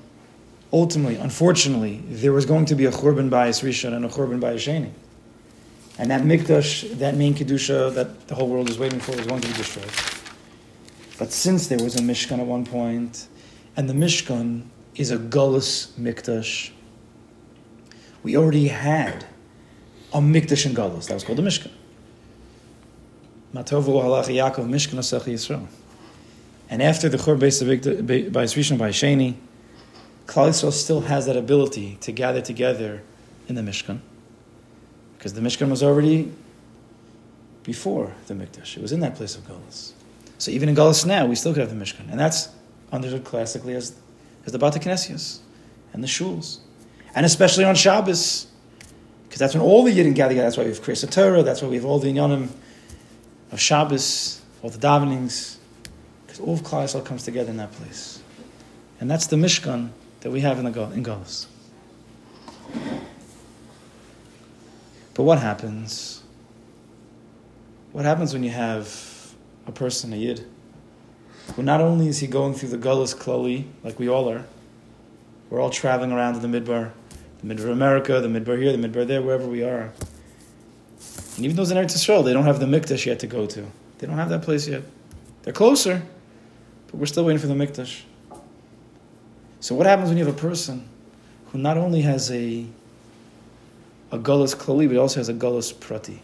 ultimately, 0.71 1.15
unfortunately, 1.15 2.01
there 2.07 2.31
was 2.31 2.45
going 2.45 2.65
to 2.65 2.75
be 2.75 2.85
a 2.85 2.91
Churban 2.91 3.29
Bayis 3.29 3.63
Rishon 3.63 3.93
and 3.93 4.05
a 4.05 4.09
Churban 4.09 4.39
Bayis 4.39 4.67
Sheni, 4.67 4.91
and 5.97 6.09
that 6.09 6.21
Mikdash, 6.21 6.97
that 6.97 7.15
main 7.15 7.33
Kedusha 7.33 7.93
that 7.93 8.27
the 8.27 8.35
whole 8.35 8.49
world 8.49 8.69
is 8.69 8.79
waiting 8.79 8.99
for, 8.99 9.15
was 9.15 9.27
going 9.27 9.41
to 9.41 9.47
be 9.47 9.53
destroyed. 9.53 9.91
But 11.19 11.31
since 11.31 11.67
there 11.67 11.77
was 11.77 11.95
a 11.95 12.01
Mishkan 12.01 12.39
at 12.39 12.47
one 12.47 12.65
point, 12.65 13.27
and 13.75 13.89
the 13.89 13.93
Mishkan 13.93 14.63
is 14.95 15.11
a 15.11 15.17
Gullus 15.17 15.91
Mikdash, 15.99 16.71
we 18.23 18.37
already 18.37 18.69
had 18.69 19.25
a 20.13 20.19
Mikdash 20.19 20.65
in 20.65 20.73
Gullus. 20.73 21.07
That 21.07 21.15
was 21.15 21.23
called 21.23 21.37
the 21.37 21.43
Mishkan. 21.43 21.71
Matovu 23.53 24.01
halach 24.01 24.25
Yaakov 24.25 24.67
Mishkenosecha 24.67 25.31
Yisrael. 25.31 25.67
And 26.69 26.81
after 26.81 27.07
the 27.07 27.17
Chur 27.17 27.35
Beis 27.35 27.61
by 28.31 28.43
Rishon 28.45 28.77
by 28.79 28.89
Sheni, 28.89 29.35
Klal 30.25 30.49
Yisrael 30.49 30.71
still 30.71 31.01
has 31.01 31.27
that 31.27 31.37
ability 31.37 31.97
to 32.01 32.11
gather 32.11 32.41
together 32.41 33.03
in 33.47 33.55
the 33.55 33.61
Mishkan, 33.61 33.99
because 35.17 35.33
the 35.33 35.41
Mishkan 35.41 35.69
was 35.69 35.83
already 35.83 36.31
before 37.61 38.13
the 38.27 38.33
Mikdash. 38.33 38.77
It 38.77 38.81
was 38.81 38.91
in 38.91 39.01
that 39.01 39.15
place 39.15 39.35
of 39.35 39.43
Golas. 39.47 39.91
So 40.37 40.51
even 40.51 40.67
in 40.67 40.75
Galus 40.75 41.05
now, 41.05 41.25
we 41.25 41.35
still 41.35 41.53
could 41.53 41.61
have 41.61 41.69
the 41.69 41.85
Mishkan. 41.85 42.09
And 42.09 42.19
that's 42.19 42.49
understood 42.91 43.23
classically 43.23 43.75
as, 43.75 43.95
as 44.45 44.51
the 44.51 44.59
Bata 44.59 44.79
and 45.93 46.03
the 46.03 46.07
Shuls. 46.07 46.59
And 47.15 47.25
especially 47.25 47.65
on 47.65 47.75
Shabbos, 47.75 48.47
because 49.25 49.39
that's 49.39 49.53
when 49.53 49.63
all 49.63 49.83
the 49.83 49.91
Yidden 49.91 50.15
gather. 50.15 50.33
That's 50.33 50.57
why 50.57 50.63
we 50.63 50.69
have 50.69 50.81
Kriyas 50.81 51.09
Torah, 51.11 51.43
that's 51.43 51.61
why 51.61 51.67
we 51.67 51.75
have 51.75 51.85
all 51.85 51.99
the 51.99 52.11
Inyanim 52.11 52.49
of 53.53 53.61
Shabbos, 53.61 54.41
all 54.63 54.71
the 54.71 54.79
davenings, 54.79 55.57
because 56.25 56.39
all 56.39 56.55
of 56.55 56.61
Klal 56.63 57.05
comes 57.05 57.23
together 57.23 57.51
in 57.51 57.57
that 57.57 57.71
place. 57.71 58.21
And 58.99 59.09
that's 59.09 59.27
the 59.27 59.35
Mishkan 59.35 59.89
that 60.21 60.31
we 60.31 60.41
have 60.41 60.57
in, 60.57 60.65
the, 60.65 60.81
in 60.91 61.03
Galus. 61.03 61.45
But 65.13 65.23
what 65.23 65.37
happens? 65.37 66.23
What 67.91 68.05
happens 68.05 68.33
when 68.33 68.43
you 68.43 68.49
have 68.49 69.35
a 69.67 69.71
person, 69.71 70.11
a 70.13 70.15
Yid, 70.15 70.47
who 71.55 71.61
not 71.61 71.79
only 71.79 72.07
is 72.07 72.19
he 72.19 72.27
going 72.27 72.55
through 72.55 72.69
the 72.69 72.77
Gullus 72.77 73.15
Klali, 73.15 73.65
like 73.83 73.99
we 73.99 74.09
all 74.09 74.31
are, 74.31 74.45
we're 75.51 75.61
all 75.61 75.69
traveling 75.69 76.11
around 76.11 76.35
in 76.35 76.51
the 76.51 76.59
Midbar, 76.59 76.91
the 77.43 77.53
Midbar 77.53 77.65
of 77.65 77.69
America, 77.69 78.19
the 78.19 78.27
Midbar 78.27 78.59
here, 78.59 78.75
the 78.75 78.87
Midbar 78.87 79.05
there, 79.05 79.21
wherever 79.21 79.45
we 79.45 79.61
are. 79.61 79.93
And 81.35 81.45
even 81.45 81.55
those 81.55 81.71
in 81.71 81.77
Eretz 81.77 81.93
Yisrael, 81.93 82.23
they 82.23 82.33
don't 82.33 82.45
have 82.45 82.59
the 82.59 82.65
Mikdash 82.65 83.05
yet 83.05 83.19
to 83.19 83.27
go 83.27 83.45
to. 83.47 83.65
They 83.97 84.07
don't 84.07 84.17
have 84.17 84.29
that 84.29 84.43
place 84.43 84.67
yet. 84.67 84.83
They're 85.41 85.53
closer, 85.53 86.03
but 86.87 86.95
we're 86.95 87.05
still 87.05 87.25
waiting 87.25 87.39
for 87.39 87.47
the 87.47 87.53
Mikdash. 87.53 88.01
So 89.59 89.75
what 89.75 89.87
happens 89.87 90.09
when 90.09 90.17
you 90.17 90.25
have 90.25 90.35
a 90.35 90.37
person 90.37 90.87
who 91.47 91.57
not 91.57 91.77
only 91.77 92.01
has 92.01 92.31
a 92.31 92.65
a 94.11 94.19
gullus 94.19 94.55
klali, 94.55 94.87
but 94.87 94.97
also 94.97 95.19
has 95.19 95.27
a 95.27 95.33
gullus 95.33 95.77
prati. 95.77 96.21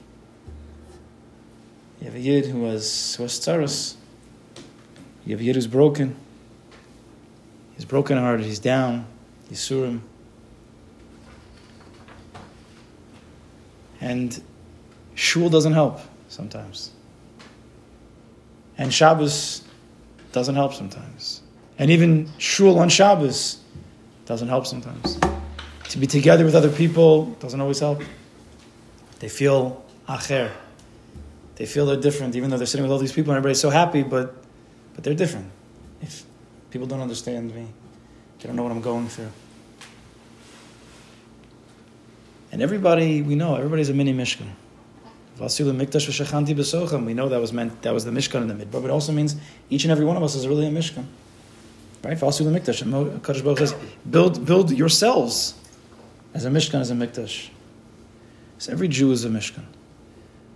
You 2.00 2.06
have 2.06 2.16
a 2.16 2.20
yid 2.20 2.46
who 2.46 2.66
has 2.66 3.16
who 3.16 3.24
has 3.24 3.40
tzaras. 3.40 3.96
You 5.26 5.32
have 5.32 5.42
a 5.42 5.44
yid 5.44 5.56
who's 5.56 5.68
broken. 5.68 6.16
He's 7.76 7.86
broken 7.86 8.18
hearted. 8.18 8.46
He's 8.46 8.60
down. 8.60 9.08
He's 9.50 9.60
surim. 9.60 10.02
And 14.02 14.42
shul 15.20 15.50
doesn't 15.50 15.74
help 15.74 16.00
sometimes. 16.30 16.92
And 18.78 18.94
Shabbos 18.94 19.64
doesn't 20.32 20.56
help 20.56 20.74
sometimes. 20.74 21.42
And 21.78 21.92
even 21.92 22.30
shul 22.38 22.80
on 22.80 22.88
Shabbos 22.88 23.62
doesn't 24.26 24.48
help 24.48 24.66
sometimes. 24.66 25.20
To 25.90 25.98
be 25.98 26.08
together 26.08 26.46
with 26.46 26.56
other 26.56 26.70
people 26.70 27.26
doesn't 27.42 27.60
always 27.60 27.80
help. 27.80 28.02
They 29.20 29.28
feel 29.28 29.84
acher. 30.08 30.52
They 31.56 31.66
feel 31.66 31.86
they're 31.86 31.98
different, 32.00 32.38
even 32.38 32.50
though 32.50 32.58
they're 32.58 32.66
sitting 32.66 32.86
with 32.86 32.92
all 32.92 33.00
these 33.00 33.12
people 33.12 33.32
and 33.32 33.38
everybody's 33.38 33.60
so 33.60 33.70
happy, 33.70 34.04
but, 34.04 34.34
but 34.94 35.04
they're 35.04 35.14
different. 35.14 35.52
If 36.02 36.24
people 36.72 36.88
don't 36.88 37.02
understand 37.02 37.54
me, 37.54 37.68
they 38.40 38.48
don't 38.48 38.56
know 38.56 38.64
what 38.64 38.72
I'm 38.72 38.80
going 38.80 39.10
through. 39.10 39.32
And 42.54 42.62
everybody, 42.62 43.22
we 43.22 43.36
know, 43.36 43.56
everybody's 43.56 43.90
a 43.90 43.94
mini 43.94 44.14
Mishkan. 44.14 44.48
We 45.40 47.14
know 47.14 47.30
that 47.30 47.40
was 47.40 47.54
meant, 47.54 47.82
that 47.84 47.94
was 47.94 48.06
the 48.06 48.12
Mishkan 48.12 48.42
in 48.42 48.48
the 48.48 48.54
mid, 48.54 48.72
but 48.72 48.84
it 48.84 48.90
also 48.90 49.12
means 49.12 49.36
each 49.70 49.86
and 49.86 49.92
every 49.92 50.06
one 50.06 50.18
of 50.18 50.24
us 50.24 50.36
is 50.36 50.48
really 50.48 50.68
a 50.68 50.72
Mishkan. 50.72 51.06
Right? 52.04 52.18
The 52.18 52.26
Mikdash. 52.26 52.84
Kadosh 53.22 53.44
Baruch 53.44 53.60
says, 53.60 53.76
build, 54.10 54.46
build 54.46 54.72
yourselves 54.72 55.54
as 56.34 56.46
a 56.46 56.50
Mishkan, 56.50 56.82
as 56.82 56.92
a 56.92 56.94
Mikdash. 56.94 57.50
So 58.58 58.72
every 58.72 58.88
Jew 58.88 59.12
is 59.12 59.24
a 59.24 59.30
Mishkan. 59.30 59.64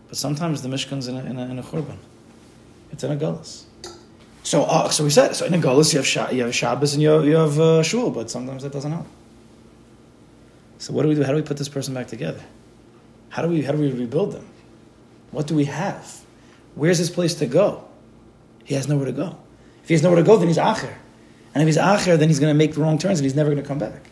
But 0.10 0.18
sometimes 0.18 0.62
the 0.62 0.70
Mishkan's 0.70 1.08
in 1.08 1.16
a, 1.16 1.24
in 1.24 1.40
a, 1.40 1.46
in 1.46 1.60
a 1.60 1.64
Churban. 1.64 1.98
It's 2.92 3.04
in 3.04 3.12
a 3.12 3.16
Gullus. 3.16 3.64
So, 4.44 4.64
uh, 4.64 4.90
so 4.90 5.04
we 5.04 5.10
said, 5.10 5.34
so 5.36 5.46
in 5.46 5.54
a 5.54 5.58
Gullus 5.58 5.94
you 5.94 6.02
have, 6.02 6.34
you 6.34 6.44
have 6.44 6.54
Shabbos 6.54 6.94
and 6.94 7.02
you 7.02 7.10
have, 7.10 7.26
you 7.26 7.36
have 7.36 7.60
uh, 7.60 7.84
Shul, 7.84 8.12
but 8.12 8.30
sometimes 8.30 8.64
that 8.64 8.74
doesn't 8.74 8.92
help. 8.92 9.08
So 10.78 10.94
what 10.94 11.04
do 11.04 11.10
we 11.10 11.16
do? 11.16 11.24
How 11.24 11.30
do 11.30 11.38
we 11.38 11.42
put 11.42 11.58
this 11.58 11.70
person 11.70 11.94
back 11.94 12.08
together? 12.08 12.42
How 13.30 13.42
do 13.42 13.48
we, 13.48 13.64
how 13.64 13.72
do 13.72 13.80
we 13.80 13.92
rebuild 13.92 14.34
them? 14.34 14.46
What 15.34 15.48
do 15.48 15.56
we 15.56 15.66
have? 15.66 16.22
Where's 16.76 17.00
his 17.00 17.10
place 17.10 17.34
to 17.36 17.48
go? 17.48 17.84
He 18.64 18.76
has 18.76 18.88
nowhere 18.88 19.08
to 19.08 19.12
go. 19.12 19.36
If 19.82 19.90
he 19.90 19.96
has 19.96 20.04
nowhere 20.04 20.18
to 20.18 20.24
go, 20.24 20.38
then 20.38 20.48
he's 20.48 20.58
Acher. 20.58 20.94
And 21.54 21.62
if 21.62 21.66
he's 21.68 21.78
Acher, 21.78 22.18
then 22.18 22.30
he's 22.30 22.40
going 22.40 22.54
to 22.54 22.58
make 22.58 22.76
the 22.76 22.82
wrong 22.82 23.00
turns 23.00 23.20
and 23.20 23.26
he's 23.26 23.36
never 23.36 23.50
going 23.50 23.62
to 23.62 23.68
come 23.68 23.80
back. 23.80 24.04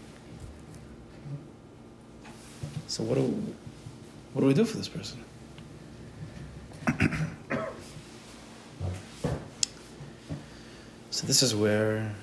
So 2.88 3.03
what 3.03 3.15
do 3.15 3.21
what 4.34 4.41
do 4.41 4.47
we 4.47 4.53
do 4.53 4.65
for 4.65 4.77
this 4.77 4.89
person? 4.89 5.23
so 11.12 11.27
this 11.27 11.43
is 11.43 11.53
where 11.55 12.13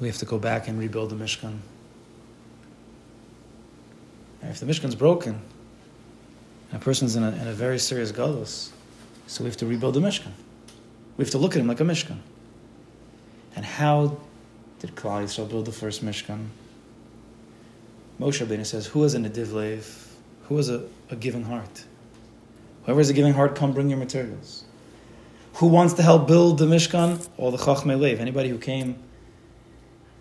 we 0.00 0.08
have 0.08 0.18
to 0.18 0.26
go 0.26 0.38
back 0.38 0.66
and 0.66 0.78
rebuild 0.78 1.10
the 1.10 1.16
Mishkan. 1.16 1.58
If 4.42 4.60
the 4.60 4.66
Mishkan's 4.66 4.96
broken, 4.96 5.40
and 6.70 6.80
a 6.80 6.84
person's 6.84 7.16
in 7.16 7.22
a, 7.22 7.30
in 7.30 7.48
a 7.48 7.52
very 7.52 7.78
serious 7.78 8.12
galus, 8.12 8.70
so 9.26 9.44
we 9.44 9.50
have 9.50 9.56
to 9.58 9.66
rebuild 9.66 9.94
the 9.94 10.00
Mishkan. 10.00 10.32
We 11.16 11.24
have 11.24 11.30
to 11.32 11.38
look 11.38 11.54
at 11.54 11.60
him 11.60 11.68
like 11.68 11.80
a 11.80 11.84
Mishkan. 11.84 12.18
And 13.56 13.64
how 13.64 14.18
did 14.80 14.96
Klal 14.96 15.22
Yisrael 15.22 15.48
build 15.48 15.66
the 15.66 15.72
first 15.72 16.04
Mishkan? 16.04 16.48
Moshe 18.20 18.44
Rabbeinu 18.44 18.66
says, 18.66 18.86
"Who 18.86 19.02
has 19.02 19.14
a 19.14 19.18
nediv 19.18 19.52
lev? 19.52 20.08
Who 20.48 20.56
has 20.56 20.68
a, 20.68 20.84
a 21.10 21.16
giving 21.16 21.44
heart? 21.44 21.84
Whoever 22.84 23.00
has 23.00 23.10
a 23.10 23.14
giving 23.14 23.32
heart, 23.32 23.56
come 23.56 23.72
bring 23.72 23.88
your 23.88 23.98
materials. 23.98 24.64
Who 25.54 25.68
wants 25.68 25.94
to 25.94 26.02
help 26.02 26.28
build 26.28 26.58
the 26.58 26.66
Mishkan? 26.66 27.26
All 27.38 27.50
the 27.50 27.58
chachmei 27.58 27.98
lev. 27.98 28.20
Anybody 28.20 28.50
who 28.50 28.58
came, 28.58 28.96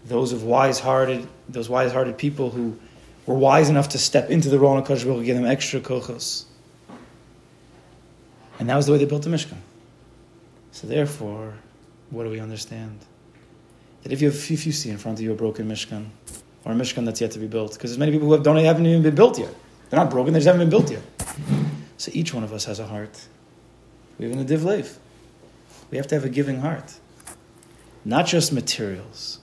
those 0.06 0.32
of 0.32 0.43
wise-hearted, 0.43 1.27
those 1.49 1.69
wise-hearted 1.69 2.17
people 2.17 2.51
who 2.51 2.79
were 3.25 3.36
wise 3.36 3.69
enough 3.69 3.89
to 3.89 3.97
step 3.97 4.29
into 4.29 4.49
the 4.49 4.59
role 4.59 4.77
of 4.77 4.86
Kodesh 4.86 5.05
Baruch 5.05 5.25
give 5.25 5.36
them 5.36 5.45
extra 5.45 5.79
kochos. 5.79 6.45
And 8.59 8.69
that 8.69 8.75
was 8.75 8.86
the 8.86 8.91
way 8.91 8.97
they 8.97 9.05
built 9.05 9.23
the 9.23 9.29
Mishkan. 9.29 9.57
So 10.71 10.88
therefore, 10.88 11.53
what 12.09 12.23
do 12.23 12.29
we 12.29 12.39
understand? 12.39 12.99
That 14.03 14.12
if 14.12 14.21
you, 14.21 14.29
have, 14.29 14.51
if 14.51 14.65
you 14.65 14.71
see 14.71 14.89
in 14.89 14.97
front 14.97 15.19
of 15.19 15.23
you 15.23 15.31
a 15.31 15.36
broken 15.36 15.67
Mishkan, 15.67 16.07
or 16.65 16.71
a 16.71 16.75
Mishkan 16.75 17.05
that's 17.05 17.21
yet 17.21 17.31
to 17.31 17.39
be 17.39 17.47
built. 17.47 17.73
Because 17.73 17.91
there's 17.91 17.99
many 17.99 18.12
people 18.12 18.27
who 18.27 18.33
have, 18.33 18.43
don't, 18.43 18.57
haven't 18.57 18.86
even 18.86 19.01
been 19.01 19.15
built 19.15 19.39
yet. 19.39 19.53
They're 19.89 19.99
not 19.99 20.09
broken, 20.09 20.33
they 20.33 20.39
just 20.39 20.47
haven't 20.47 20.62
been 20.62 20.69
built 20.69 20.91
yet. 20.91 21.03
So 21.97 22.12
each 22.13 22.33
one 22.33 22.43
of 22.43 22.51
us 22.53 22.65
has 22.65 22.79
a 22.79 22.88
heart. 22.88 23.27
We 24.17 24.29
have 24.29 24.39
a 24.39 24.43
div 24.43 24.63
lev. 24.63 24.97
We 25.91 25.97
have 25.97 26.07
to 26.07 26.15
have 26.15 26.25
a 26.25 26.29
giving 26.29 26.59
heart. 26.59 26.95
Not 28.05 28.25
just 28.25 28.51
materials, 28.51 29.39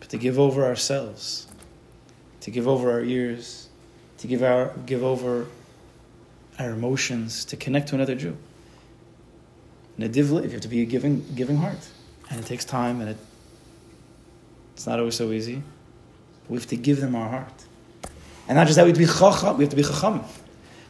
but 0.00 0.08
to 0.08 0.16
give 0.16 0.38
over 0.38 0.64
ourselves, 0.64 1.43
to 2.44 2.50
give 2.50 2.68
over 2.68 2.92
our 2.92 3.00
ears, 3.00 3.70
to 4.18 4.26
give, 4.26 4.42
our, 4.42 4.70
give 4.84 5.02
over 5.02 5.46
our 6.58 6.72
emotions, 6.72 7.46
to 7.46 7.56
connect 7.56 7.88
to 7.88 7.94
another 7.94 8.14
Jew. 8.14 8.36
Nadiv 9.98 10.30
live, 10.30 10.44
you 10.44 10.50
have 10.50 10.60
to 10.60 10.68
be 10.68 10.82
a 10.82 10.84
giving, 10.84 11.24
giving 11.34 11.56
heart. 11.56 11.88
And 12.28 12.38
it 12.38 12.44
takes 12.44 12.66
time 12.66 13.00
and 13.00 13.08
it, 13.08 13.16
it's 14.74 14.86
not 14.86 14.98
always 14.98 15.14
so 15.14 15.32
easy. 15.32 15.62
We 16.50 16.58
have 16.58 16.66
to 16.66 16.76
give 16.76 17.00
them 17.00 17.14
our 17.14 17.30
heart. 17.30 17.64
And 18.46 18.56
not 18.56 18.66
just 18.66 18.76
that, 18.76 18.82
we 18.82 18.90
have 18.90 18.98
to 18.98 19.06
be 19.06 19.10
chacham, 19.10 19.56
we 19.56 19.64
have 19.64 19.70
to 19.70 19.76
be 19.76 19.82
chacham. 19.82 20.20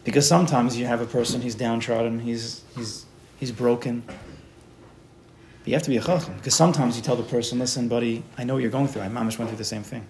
Because 0.02 0.26
sometimes 0.26 0.76
you 0.76 0.86
have 0.86 1.00
a 1.00 1.06
person, 1.06 1.40
he's 1.40 1.54
downtrodden, 1.54 2.18
he's, 2.18 2.64
he's, 2.74 3.06
he's 3.38 3.52
broken. 3.52 4.02
But 4.08 5.68
you 5.68 5.74
have 5.74 5.84
to 5.84 5.90
be 5.90 5.98
a 5.98 6.02
chacham. 6.02 6.34
Because 6.34 6.56
sometimes 6.56 6.96
you 6.96 7.02
tell 7.02 7.14
the 7.14 7.22
person, 7.22 7.60
listen, 7.60 7.86
buddy, 7.86 8.24
I 8.36 8.42
know 8.42 8.54
what 8.54 8.62
you're 8.62 8.72
going 8.72 8.88
through. 8.88 9.02
I 9.02 9.08
mamish 9.08 9.38
went 9.38 9.50
through 9.50 9.58
the 9.58 9.64
same 9.64 9.84
thing. 9.84 10.04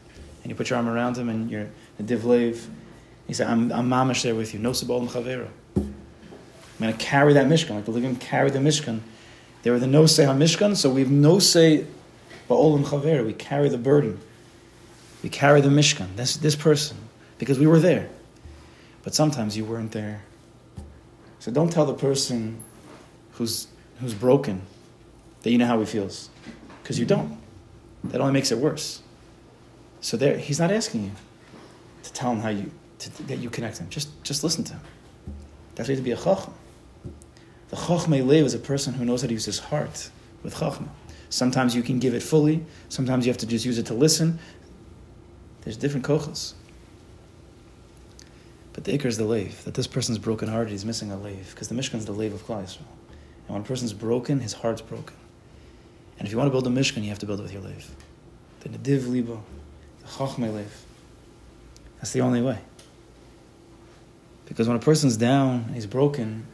And 0.45 0.51
you 0.51 0.55
put 0.55 0.71
your 0.71 0.77
arm 0.77 0.89
around 0.89 1.17
him 1.17 1.29
and 1.29 1.51
you're 1.51 1.69
divlev. 2.01 2.65
He 3.27 3.33
said, 3.35 3.49
I'm, 3.49 3.73
I'm 3.73 3.89
mamish 3.89 4.23
there 4.23 4.37
with 4.37 4.55
you. 4.55 4.61
No 4.61 4.71
sabol 4.71 5.09
chavera. 5.09 5.49
I'm 5.77 5.95
going 6.79 6.93
to 6.93 7.05
carry 7.05 7.33
that 7.33 7.47
mishkan. 7.47 7.75
Like 7.75 7.89
living 7.89 8.15
carry 8.17 8.51
the 8.51 8.61
mishkan. 8.61 9.01
There 9.65 9.73
were 9.73 9.81
the 9.81 9.89
no 9.89 10.07
say 10.07 10.25
on 10.25 10.39
mishkan, 10.39 10.77
so 10.77 10.91
we 10.91 11.01
have 11.01 11.11
no 11.11 11.41
say 11.41 11.87
ba'olam 12.49 12.85
chavera. 12.85 13.27
We 13.27 13.33
carry 13.33 13.69
the 13.69 13.79
burden. 13.79 14.21
We 15.25 15.31
carry 15.31 15.63
the 15.63 15.71
Mishkan, 15.71 16.17
this, 16.17 16.37
this 16.37 16.55
person, 16.55 16.99
because 17.39 17.59
we 17.59 17.67
were 17.67 17.79
there. 17.79 18.11
But 19.03 19.15
sometimes 19.15 19.57
you 19.57 19.65
weren't 19.65 19.93
there. 19.93 20.23
So 21.39 21.51
don't 21.51 21.73
tell 21.73 21.87
the 21.87 21.95
person 21.95 22.59
who's, 23.33 23.69
who's 24.01 24.13
broken 24.13 24.61
that 25.41 25.51
you 25.51 25.57
know 25.57 25.65
how 25.65 25.81
he 25.81 25.87
feels, 25.87 26.29
because 26.83 26.99
you 26.99 27.07
don't. 27.07 27.39
That 28.05 28.21
only 28.21 28.35
makes 28.35 28.53
it 28.53 28.59
worse. 28.59 29.01
So 30.05 30.19
there, 30.19 30.37
he's 30.37 30.61
not 30.61 30.71
asking 30.71 31.05
you 31.05 31.13
to 32.03 32.13
tell 32.13 32.31
him 32.31 32.41
how 32.41 32.51
you, 32.51 32.71
to, 32.99 33.23
that 33.23 33.39
you 33.39 33.49
connect 33.49 33.79
him. 33.79 33.89
Just, 33.89 34.23
just 34.23 34.45
listen 34.45 34.63
to 34.65 34.75
him. 34.75 34.83
That's 35.77 35.89
why 35.89 35.95
to 35.95 36.03
be 36.03 36.11
a 36.11 36.17
chacham. 36.17 36.53
The 37.71 37.77
chachmei 37.77 38.25
lev 38.25 38.45
is 38.45 38.53
a 38.53 38.59
person 38.59 38.93
who 38.93 39.07
knows 39.07 39.23
how 39.23 39.29
to 39.29 39.33
use 39.33 39.47
his 39.47 39.59
heart 39.59 40.11
with 40.43 40.57
chachma. 40.57 40.89
Sometimes 41.31 41.75
you 41.75 41.83
can 41.83 42.01
give 42.01 42.13
it 42.13 42.23
fully. 42.23 42.67
Sometimes 42.91 43.25
you 43.25 43.33
have 43.33 43.39
to 43.39 43.47
just 43.47 43.65
use 43.65 43.79
it 43.79 43.87
to 43.87 43.95
listen. 43.95 44.39
There's 45.63 45.79
different 45.79 46.05
kochos. 46.05 46.53
But 48.75 48.85
the 48.85 48.99
ikr 48.99 49.07
is 49.07 49.17
the 49.17 49.25
lave, 49.25 49.65
that 49.65 49.73
this 49.73 49.87
person's 49.87 50.19
broken 50.19 50.51
hearted, 50.51 50.71
he's 50.71 50.85
missing 50.85 51.13
a 51.13 51.17
lave, 51.17 51.49
because 51.53 51.69
the 51.69 51.75
Mishkan 51.75 51.95
is 51.95 52.05
the 52.05 52.13
lave 52.13 52.35
of 52.35 52.47
Klal 52.47 52.63
Yisrael. 52.63 52.81
And 53.47 53.55
when 53.55 53.63
a 53.63 53.65
person's 53.65 53.95
broken, 53.95 54.41
his 54.41 54.53
heart's 54.53 54.83
broken. 54.83 55.17
And 56.19 56.27
if 56.27 56.33
you 56.33 56.37
want 56.37 56.49
to 56.49 56.51
build 56.51 56.67
a 56.67 56.71
Mishkan, 56.71 57.03
you 57.03 57.09
have 57.09 57.21
to 57.21 57.27
build 57.27 57.41
it 57.41 57.45
with 57.45 57.55
your 57.55 57.63
lev. 57.63 57.91
The 58.61 58.69
Nadiv 58.69 59.09
Libo, 59.09 59.43
lev. 60.19 60.85
That's 61.97 62.13
the 62.13 62.21
only 62.21 62.43
way. 62.43 62.59
Because 64.47 64.69
when 64.69 64.77
a 64.77 64.81
person's 64.81 65.17
down, 65.17 65.71
he's 65.75 65.87
broken, 65.87 66.47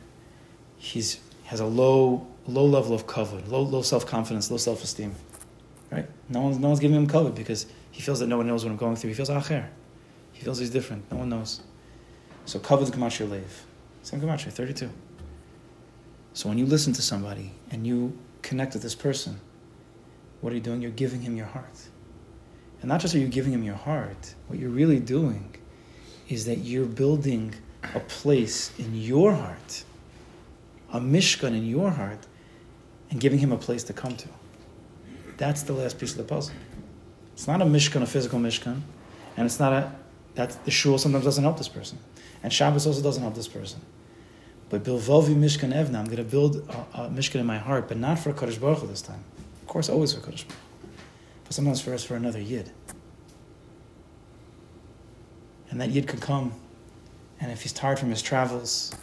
he's 0.79 1.21
has 1.45 1.61
a 1.61 1.67
low 1.67 2.27
low 2.47 2.65
level 2.65 2.95
of 2.95 3.07
kavod, 3.07 3.49
low 3.49 3.63
low 3.63 3.83
self 3.83 4.07
confidence, 4.07 4.51
low 4.51 4.57
self 4.57 4.85
esteem. 4.85 5.15
Right? 5.91 6.09
No 6.29 6.43
one's 6.43 6.59
no 6.59 6.69
one's 6.69 6.81
giving 6.81 6.97
him 6.97 7.07
kavod 7.07 7.35
because 7.35 7.67
he 7.91 8.01
feels 8.01 8.21
that 8.21 8.29
no 8.29 8.37
one 8.37 8.47
knows 8.47 8.65
what 8.65 8.71
I'm 8.71 8.77
going 8.77 8.97
through. 8.97 9.09
He 9.09 9.15
feels 9.15 9.31
acher. 9.31 9.67
He 10.33 10.43
feels 10.43 10.59
he's 10.59 10.71
different. 10.71 11.11
No 11.11 11.19
one 11.19 11.29
knows. 11.29 11.61
So 12.47 12.59
kavod 12.61 12.91
the 12.91 12.97
gematria 12.97 13.29
lev. 13.29 13.65
Same 14.03 14.21
gematria, 14.21 14.53
thirty-two. 14.53 14.91
So 16.33 16.49
when 16.49 16.59
you 16.59 16.67
listen 16.67 16.93
to 16.93 17.03
somebody 17.03 17.53
and 17.71 17.87
you 17.87 18.17
connect 18.43 18.75
with 18.75 18.83
this 18.83 18.95
person, 18.95 19.41
what 20.41 20.53
are 20.53 20.57
you 20.57 20.63
doing? 20.63 20.81
You're 20.81 20.93
giving 20.93 21.23
him 21.23 21.37
your 21.37 21.47
heart. 21.47 21.89
And 22.81 22.89
not 22.89 23.01
just 23.01 23.15
are 23.15 23.19
you 23.19 23.29
giving 23.29 23.53
him 23.53 23.63
your 23.63 23.75
heart, 23.75 24.35
what 24.49 24.59
you're 24.59 24.71
really 24.71 25.01
doing 25.01 25.55
is 26.29 26.47
that 26.47 26.59
you're 26.59 26.87
building 26.87 27.55
a 27.95 28.01
place 28.01 28.73
in 28.79 28.95
your 28.95 29.35
heart, 29.35 29.85
a 30.93 31.01
mishkan 31.01 31.57
in 31.57 31.67
your 31.67 31.91
heart, 31.91 32.27
and 33.11 33.21
giving 33.21 33.39
him 33.39 33.53
a 33.53 33.59
place 33.59 33.85
to 33.85 33.93
come 33.93 34.17
to. 34.17 34.29
That's 35.37 35.63
the 35.63 35.73
last 35.73 35.99
piece 35.99 36.13
of 36.13 36.19
the 36.19 36.25
puzzle. 36.25 36.55
It's 37.35 37.47
not 37.47 37.61
a 37.61 37.65
mishkan, 37.65 38.03
a 38.03 38.07
physical 38.07 38.39
mishkan, 38.39 38.81
and 39.37 39.47
it's 39.47 39.59
not 39.59 39.73
a 39.73 39.93
that 40.37 40.65
the 40.65 40.71
shul 40.71 40.97
sometimes 40.97 41.25
doesn't 41.25 41.43
help 41.43 41.59
this 41.59 41.69
person, 41.69 41.99
and 42.43 42.53
Shabbos 42.53 42.87
also 42.87 43.03
doesn't 43.03 43.23
help 43.23 43.35
this 43.35 43.49
person. 43.49 43.81
But 44.69 44.85
bilvovi 44.85 45.35
mishkan 45.35 45.75
evna, 45.75 45.97
I'm 45.97 46.05
going 46.05 46.19
to 46.19 46.25
build 46.25 46.57
a, 46.57 47.03
a, 47.03 47.09
mishkan 47.09 47.41
in 47.41 47.47
my 47.47 47.59
heart, 47.59 47.89
but 47.89 47.97
not 47.97 48.21
for 48.21 48.33
Kadosh 48.33 48.61
Baruch 48.61 48.79
Hu 48.79 48.87
this 48.87 49.03
time. 49.03 49.25
Of 49.63 49.67
course, 49.67 49.89
always 49.89 50.13
for 50.13 50.21
Kadosh 50.21 50.47
Baruch 50.47 50.70
but 51.51 51.57
sometimes 51.57 51.81
for 51.81 51.93
us 51.93 52.05
for 52.05 52.15
another 52.15 52.41
yid. 52.41 52.71
And 55.69 55.81
that 55.81 55.91
yid 55.91 56.07
can 56.07 56.21
come, 56.21 56.53
and 57.41 57.51
if 57.51 57.63
he's 57.63 57.73
tired 57.73 57.99
from 57.99 58.11
his 58.11 58.23
travels, 58.23 58.95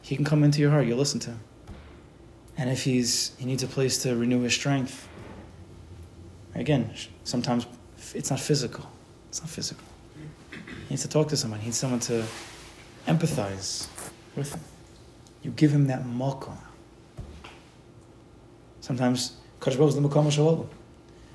he 0.00 0.14
can 0.14 0.24
come 0.24 0.44
into 0.44 0.60
your 0.60 0.70
heart. 0.70 0.86
You'll 0.86 0.96
listen 0.96 1.18
to 1.18 1.30
him. 1.30 1.40
And 2.56 2.70
if 2.70 2.84
he's 2.84 3.32
he 3.36 3.46
needs 3.46 3.64
a 3.64 3.66
place 3.66 4.00
to 4.04 4.14
renew 4.14 4.42
his 4.42 4.54
strength, 4.54 5.08
again, 6.54 6.94
sometimes 7.24 7.66
it's 8.14 8.30
not 8.30 8.38
physical. 8.38 8.88
It's 9.28 9.40
not 9.40 9.50
physical. 9.50 9.84
He 10.52 10.90
needs 10.90 11.02
to 11.02 11.08
talk 11.08 11.26
to 11.30 11.36
someone. 11.36 11.58
He 11.58 11.66
needs 11.66 11.78
someone 11.78 11.98
to 12.00 12.24
empathize 13.08 13.88
with 14.36 14.54
him. 14.54 14.60
You 15.42 15.50
give 15.50 15.72
him 15.72 15.88
that 15.88 16.04
makom. 16.04 16.58
Sometimes 18.82 19.32
Baruch 19.58 19.80
is 19.80 19.96
the 19.96 20.00
makom 20.00 20.30
shalom. 20.30 20.70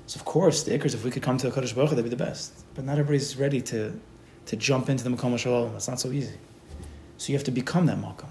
So 0.06 0.18
of 0.18 0.24
course, 0.24 0.62
the 0.62 0.78
ikrs, 0.78 0.94
if 0.94 1.04
we 1.04 1.10
could 1.10 1.22
come 1.22 1.38
to 1.38 1.48
a 1.48 1.50
Kadosh 1.50 1.74
Baruch 1.74 1.90
that'd 1.90 2.04
be 2.04 2.10
the 2.10 2.16
best. 2.16 2.52
But 2.74 2.84
not 2.84 2.98
everybody's 2.98 3.36
ready 3.36 3.60
to, 3.62 3.98
to 4.46 4.56
jump 4.56 4.88
into 4.88 5.04
the 5.04 5.10
makom 5.10 5.38
shalom. 5.38 5.72
That's 5.72 5.88
not 5.88 6.00
so 6.00 6.10
easy. 6.10 6.34
So 7.16 7.32
you 7.32 7.38
have 7.38 7.44
to 7.44 7.50
become 7.50 7.86
that 7.86 7.98
makom. 7.98 8.28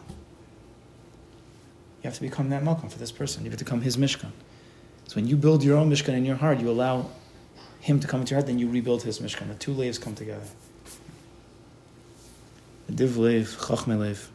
You 2.01 2.09
have 2.09 2.15
to 2.15 2.21
become 2.21 2.49
that 2.49 2.63
makom 2.63 2.91
for 2.91 2.99
this 2.99 3.11
person. 3.11 3.43
You 3.43 3.49
have 3.49 3.59
to 3.59 3.65
become 3.65 3.81
his 3.81 3.97
mishkan. 3.97 4.31
So 5.07 5.15
when 5.15 5.27
you 5.27 5.35
build 5.35 5.63
your 5.63 5.77
own 5.77 5.89
mishkan 5.89 6.13
in 6.13 6.25
your 6.25 6.35
heart, 6.35 6.59
you 6.59 6.69
allow 6.69 7.09
him 7.79 7.99
to 7.99 8.07
come 8.07 8.21
into 8.21 8.31
your 8.31 8.39
heart, 8.39 8.47
then 8.47 8.59
you 8.59 8.69
rebuild 8.69 9.03
his 9.03 9.19
mishkan. 9.19 9.47
The 9.47 9.55
two 9.55 9.73
layers 9.73 9.97
come 9.97 10.15
together. 10.15 10.45
The 12.87 12.93
div 12.93 13.17
lev, 13.17 13.47
chachme 13.59 13.97
lev. 13.97 14.29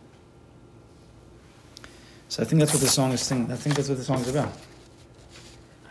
So 2.28 2.42
I 2.42 2.46
think 2.46 2.60
that's 2.60 2.72
what 2.72 2.82
the 2.82 2.88
song 2.88 3.12
is 3.12 3.20
saying. 3.20 3.50
I 3.50 3.56
think 3.56 3.76
that's 3.76 3.88
what 3.88 3.98
the 3.98 4.04
song 4.04 4.20
is 4.20 4.28
about. 4.28 4.52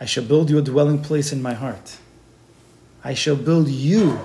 I 0.00 0.04
shall 0.04 0.24
build 0.24 0.50
you 0.50 0.58
a 0.58 0.62
dwelling 0.62 1.02
place 1.02 1.32
in 1.32 1.42
my 1.42 1.54
heart. 1.54 1.98
I 3.04 3.14
shall 3.14 3.36
build 3.36 3.68
you, 3.68 4.18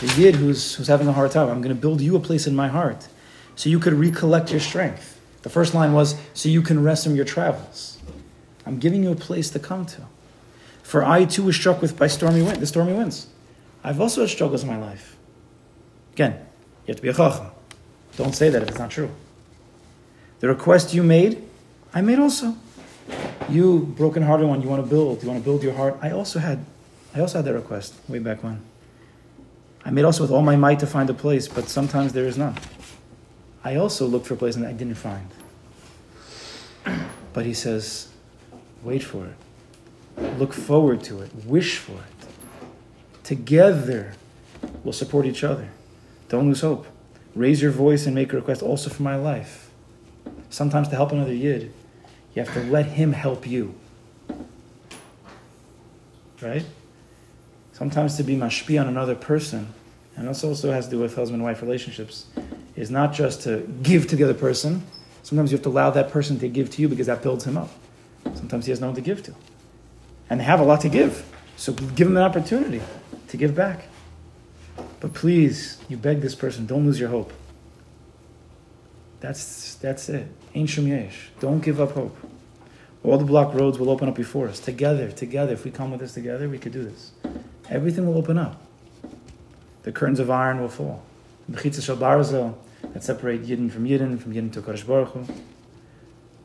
the 0.00 0.14
yid 0.16 0.36
who's, 0.36 0.74
who's 0.74 0.88
having 0.88 1.08
a 1.08 1.12
hard 1.12 1.30
time, 1.30 1.48
I'm 1.48 1.62
going 1.62 1.74
to 1.74 1.80
build 1.80 2.00
you 2.00 2.16
a 2.16 2.20
place 2.20 2.46
in 2.46 2.54
my 2.54 2.68
heart 2.68 3.08
so 3.56 3.68
you 3.68 3.78
could 3.78 3.94
recollect 3.94 4.50
your 4.50 4.60
strength. 4.60 5.20
The 5.42 5.50
first 5.50 5.74
line 5.74 5.92
was, 5.92 6.20
so 6.34 6.48
you 6.48 6.62
can 6.62 6.82
rest 6.82 7.04
from 7.04 7.16
your 7.16 7.24
travels. 7.24 7.98
I'm 8.64 8.78
giving 8.78 9.02
you 9.02 9.12
a 9.12 9.16
place 9.16 9.50
to 9.50 9.58
come 9.58 9.86
to. 9.86 10.02
For 10.82 11.04
I 11.04 11.24
too 11.24 11.44
was 11.44 11.56
struck 11.56 11.80
with 11.80 11.98
by 11.98 12.06
stormy 12.06 12.42
wind, 12.42 12.60
the 12.60 12.66
stormy 12.66 12.92
winds. 12.92 13.26
I've 13.82 14.00
also 14.00 14.20
had 14.20 14.30
struggles 14.30 14.62
in 14.62 14.68
my 14.68 14.78
life. 14.78 15.16
Again, 16.12 16.32
you 16.86 16.92
have 16.92 16.96
to 16.96 17.02
be 17.02 17.08
a 17.08 17.14
chacham. 17.14 17.50
Don't 18.16 18.34
say 18.34 18.50
that 18.50 18.62
if 18.62 18.68
it's 18.68 18.78
not 18.78 18.90
true. 18.90 19.10
The 20.40 20.48
request 20.48 20.92
you 20.92 21.02
made, 21.02 21.42
I 21.94 22.00
made 22.00 22.18
also. 22.18 22.56
You, 23.48 23.80
broken-hearted 23.80 24.46
one, 24.46 24.62
you 24.62 24.68
want 24.68 24.82
to 24.82 24.88
build. 24.88 25.22
You 25.22 25.28
want 25.28 25.40
to 25.40 25.44
build 25.44 25.62
your 25.62 25.74
heart. 25.74 25.98
I 26.00 26.10
also 26.10 26.38
had, 26.38 26.64
I 27.14 27.20
also 27.20 27.38
had 27.38 27.44
that 27.44 27.54
request 27.54 27.94
way 28.08 28.18
back 28.18 28.42
when. 28.42 28.60
I 29.84 29.90
made 29.90 30.04
also 30.04 30.22
with 30.22 30.30
all 30.30 30.42
my 30.42 30.56
might 30.56 30.78
to 30.80 30.86
find 30.86 31.10
a 31.10 31.14
place, 31.14 31.48
but 31.48 31.68
sometimes 31.68 32.12
there 32.12 32.26
is 32.26 32.38
none. 32.38 32.56
I 33.64 33.76
also 33.76 34.06
looked 34.06 34.26
for 34.26 34.34
a 34.34 34.36
place 34.36 34.56
and 34.56 34.66
I 34.66 34.72
didn't 34.72 34.94
find. 34.94 35.28
But 37.32 37.46
he 37.46 37.54
says, 37.54 38.08
wait 38.82 39.02
for 39.02 39.26
it. 39.26 40.38
Look 40.38 40.52
forward 40.52 41.02
to 41.04 41.20
it. 41.20 41.30
Wish 41.46 41.78
for 41.78 41.92
it. 41.92 42.26
Together, 43.24 44.14
we'll 44.84 44.92
support 44.92 45.26
each 45.26 45.44
other. 45.44 45.68
Don't 46.28 46.46
lose 46.46 46.60
hope. 46.60 46.86
Raise 47.34 47.62
your 47.62 47.70
voice 47.70 48.06
and 48.06 48.14
make 48.14 48.32
a 48.32 48.36
request 48.36 48.62
also 48.62 48.90
for 48.90 49.02
my 49.02 49.16
life. 49.16 49.70
Sometimes 50.50 50.88
to 50.88 50.96
help 50.96 51.12
another 51.12 51.34
yid, 51.34 51.72
you 52.34 52.42
have 52.42 52.52
to 52.54 52.62
let 52.64 52.86
him 52.86 53.12
help 53.12 53.46
you. 53.46 53.74
Right? 56.40 56.64
Sometimes 57.72 58.16
to 58.16 58.22
be 58.22 58.36
mashpi 58.36 58.80
on 58.80 58.88
another 58.88 59.14
person, 59.14 59.72
and 60.16 60.28
this 60.28 60.44
also 60.44 60.72
has 60.72 60.86
to 60.86 60.92
do 60.92 60.98
with 60.98 61.14
husband 61.14 61.42
wife 61.42 61.62
relationships, 61.62 62.26
is 62.76 62.90
not 62.90 63.12
just 63.12 63.42
to 63.42 63.60
give 63.82 64.06
to 64.08 64.16
the 64.16 64.24
other 64.24 64.34
person. 64.34 64.82
Sometimes 65.22 65.52
you 65.52 65.56
have 65.56 65.62
to 65.64 65.68
allow 65.68 65.90
that 65.90 66.10
person 66.10 66.38
to 66.40 66.48
give 66.48 66.70
to 66.70 66.82
you 66.82 66.88
because 66.88 67.06
that 67.06 67.22
builds 67.22 67.44
him 67.44 67.56
up. 67.56 67.70
Sometimes 68.34 68.66
he 68.66 68.70
has 68.70 68.80
no 68.80 68.88
one 68.88 68.96
to 68.96 69.00
give 69.00 69.22
to. 69.24 69.34
And 70.30 70.40
they 70.40 70.44
have 70.44 70.60
a 70.60 70.64
lot 70.64 70.80
to 70.82 70.88
give. 70.88 71.24
So 71.56 71.72
give 71.72 72.08
him 72.08 72.16
an 72.16 72.22
opportunity 72.22 72.82
to 73.28 73.36
give 73.36 73.54
back. 73.54 73.84
But 75.00 75.12
please, 75.12 75.78
you 75.88 75.96
beg 75.96 76.20
this 76.20 76.34
person, 76.34 76.66
don't 76.66 76.86
lose 76.86 76.98
your 76.98 77.08
hope. 77.08 77.32
That's, 79.22 79.76
that's 79.76 80.08
it. 80.08 80.26
Ein 80.52 80.66
shum 80.66 80.88
ye'ush. 80.88 81.28
Don't 81.38 81.60
give 81.60 81.80
up 81.80 81.92
hope. 81.92 82.16
All 83.04 83.18
the 83.18 83.24
block 83.24 83.54
roads 83.54 83.78
will 83.78 83.88
open 83.88 84.08
up 84.08 84.16
before 84.16 84.48
us. 84.48 84.58
Together, 84.58 85.12
together. 85.12 85.52
If 85.52 85.64
we 85.64 85.70
come 85.70 85.92
with 85.92 86.00
this 86.00 86.12
together, 86.12 86.48
we 86.48 86.58
could 86.58 86.72
do 86.72 86.82
this. 86.82 87.12
Everything 87.70 88.04
will 88.04 88.18
open 88.18 88.36
up. 88.36 88.60
The 89.84 89.92
curtains 89.92 90.18
of 90.18 90.28
iron 90.28 90.60
will 90.60 90.68
fall. 90.68 91.04
The 91.48 91.56
shel 91.80 91.96
barzel 91.96 92.56
that 92.92 93.04
separate 93.04 93.44
Yidden 93.44 93.70
from 93.70 93.84
Yidden, 93.84 94.20
from 94.20 94.34
Yidden 94.34 94.52
to 94.54 94.60
Kadosh 94.60 94.84
Baruch 94.84 95.10
Hu. 95.10 95.24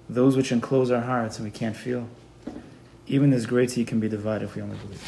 Those 0.07 0.37
which 0.37 0.51
enclose 0.51 0.91
our 0.91 1.01
hearts 1.01 1.37
and 1.37 1.45
we 1.45 1.51
can't 1.51 1.75
feel. 1.75 2.07
Even 3.07 3.31
this 3.31 3.47
great 3.47 3.71
sea 3.71 3.85
can 3.85 3.99
be 3.99 4.07
divided 4.07 4.45
if 4.45 4.55
we 4.55 4.61
only 4.61 4.77
believe. 4.77 5.01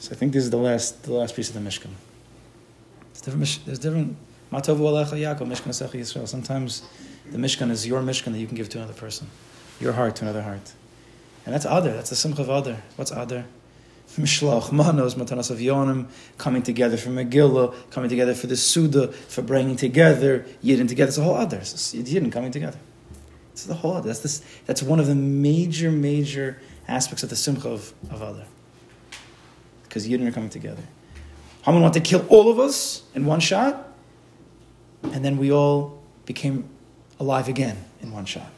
So 0.00 0.10
I 0.10 0.14
think 0.16 0.32
this 0.32 0.42
is 0.42 0.50
the 0.50 0.56
last, 0.56 1.04
the 1.04 1.12
last 1.12 1.36
piece 1.36 1.48
of 1.48 1.54
the 1.54 1.60
Mishkan. 1.60 1.90
different. 3.22 3.60
There's 3.64 3.78
different. 3.78 4.16
Sometimes 4.52 6.82
the 7.30 7.38
Mishkan 7.38 7.70
is 7.70 7.86
your 7.86 8.02
Mishkan 8.02 8.32
that 8.32 8.38
you 8.38 8.46
can 8.46 8.56
give 8.56 8.68
to 8.70 8.78
another 8.78 8.92
person, 8.92 9.28
your 9.80 9.92
heart 9.92 10.16
to 10.16 10.24
another 10.24 10.42
heart, 10.42 10.72
and 11.44 11.54
that's 11.54 11.64
Adar. 11.64 11.92
That's 11.92 12.10
the 12.10 12.16
simcha 12.16 12.42
of 12.42 12.48
Adar. 12.48 12.82
What's 12.96 13.10
Adar? 13.10 13.46
Mishloach, 14.16 14.70
Manos, 14.70 15.14
Matanas 15.14 15.50
of 15.50 15.58
Yonim, 15.58 16.06
coming 16.36 16.62
together 16.62 16.96
for 16.96 17.08
Megillah, 17.08 17.74
coming 17.90 18.10
together 18.10 18.34
for 18.34 18.46
the 18.46 18.56
Suda, 18.56 19.08
for 19.08 19.42
bringing 19.42 19.76
together 19.76 20.44
Yidden 20.62 20.86
together. 20.86 21.08
It's 21.08 21.18
a 21.18 21.24
whole 21.24 21.38
Adar. 21.38 21.60
It's 21.60 21.94
Yidden 21.94 22.30
coming 22.30 22.50
together. 22.50 22.78
It's 23.52 23.64
the 23.64 23.74
whole 23.74 23.92
Adar. 23.92 24.02
That's, 24.02 24.20
this, 24.20 24.44
that's 24.66 24.82
one 24.82 25.00
of 25.00 25.06
the 25.06 25.14
major, 25.14 25.90
major 25.90 26.60
aspects 26.86 27.22
of 27.22 27.30
the 27.30 27.36
Simcha 27.36 27.70
of, 27.70 27.94
of 28.10 28.20
Adar 28.20 28.46
because 29.92 30.08
Yidden 30.08 30.26
are 30.26 30.32
coming 30.32 30.48
together. 30.48 30.82
Haman 31.64 31.82
wanted 31.82 32.02
to 32.02 32.08
kill 32.08 32.26
all 32.28 32.50
of 32.50 32.58
us 32.58 33.02
in 33.14 33.26
one 33.26 33.40
shot, 33.40 33.91
and 35.02 35.24
then 35.24 35.36
we 35.36 35.52
all 35.52 36.02
became 36.26 36.68
alive 37.18 37.48
again 37.48 37.76
in 38.00 38.12
one 38.12 38.24
shot. 38.24 38.50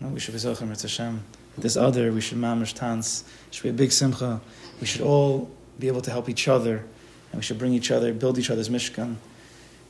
No, 0.00 0.08
we 0.08 0.20
should 0.20 0.34
be 0.34 0.40
Zochim 0.40 0.68
Ritz 0.68 0.82
Hashem. 0.82 1.22
This 1.56 1.76
Adar, 1.76 2.10
we 2.10 2.20
should 2.20 2.38
mamish 2.38 2.74
tans. 2.74 3.24
should 3.50 3.62
be 3.62 3.68
a 3.70 3.72
big 3.72 3.92
simcha. 3.92 4.40
We 4.80 4.86
should 4.86 5.00
all 5.00 5.50
be 5.78 5.88
able 5.88 6.02
to 6.02 6.10
help 6.10 6.28
each 6.28 6.48
other, 6.48 6.84
and 7.30 7.34
we 7.34 7.42
should 7.42 7.58
bring 7.58 7.72
each 7.72 7.90
other, 7.90 8.12
build 8.12 8.38
each 8.38 8.50
other's 8.50 8.68
mishkan. 8.68 9.16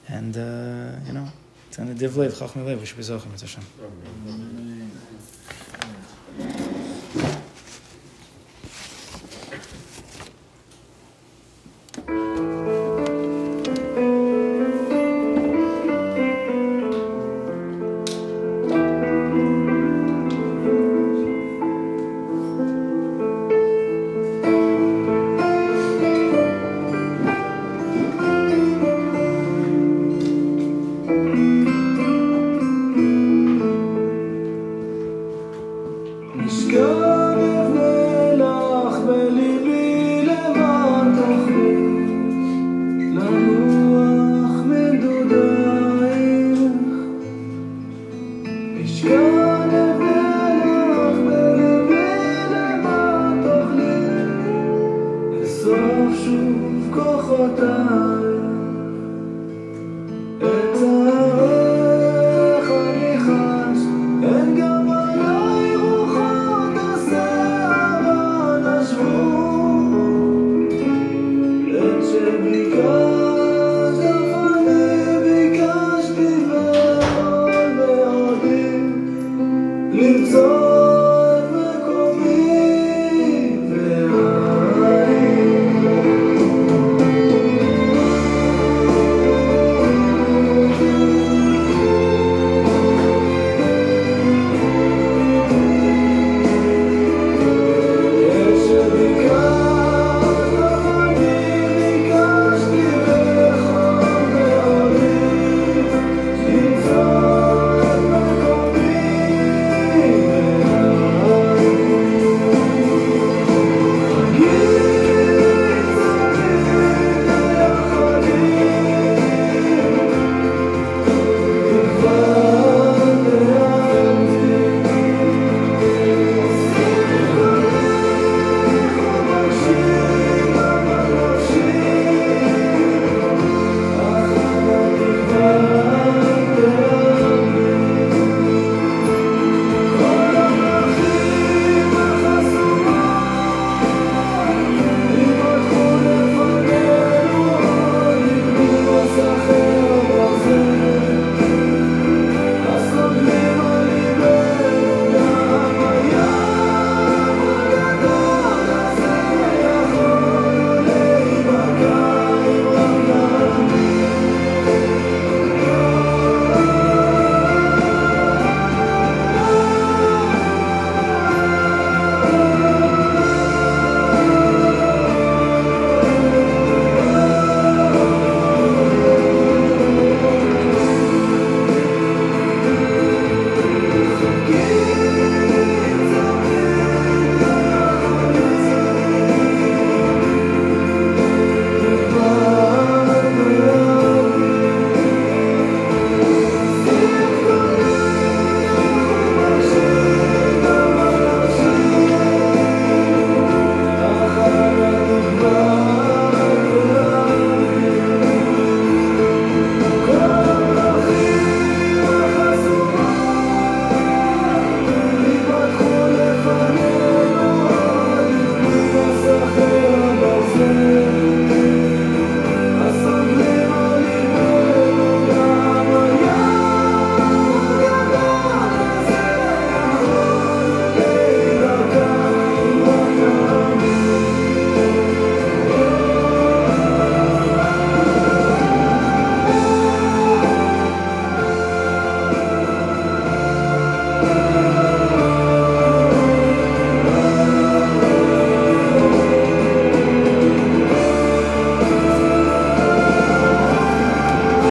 And, 0.09 0.37
uh, 0.37 1.01
you 1.07 1.13
know, 1.13 1.29
it's 1.69 1.79
an 1.79 1.97
divlev, 1.97 2.33
chachmelev, 2.33 2.79
we 2.79 2.87
should 2.87 2.99
be 2.99 3.03
Zochim 3.03 3.33
Ritz 3.33 3.43
Hashem. 3.43 4.76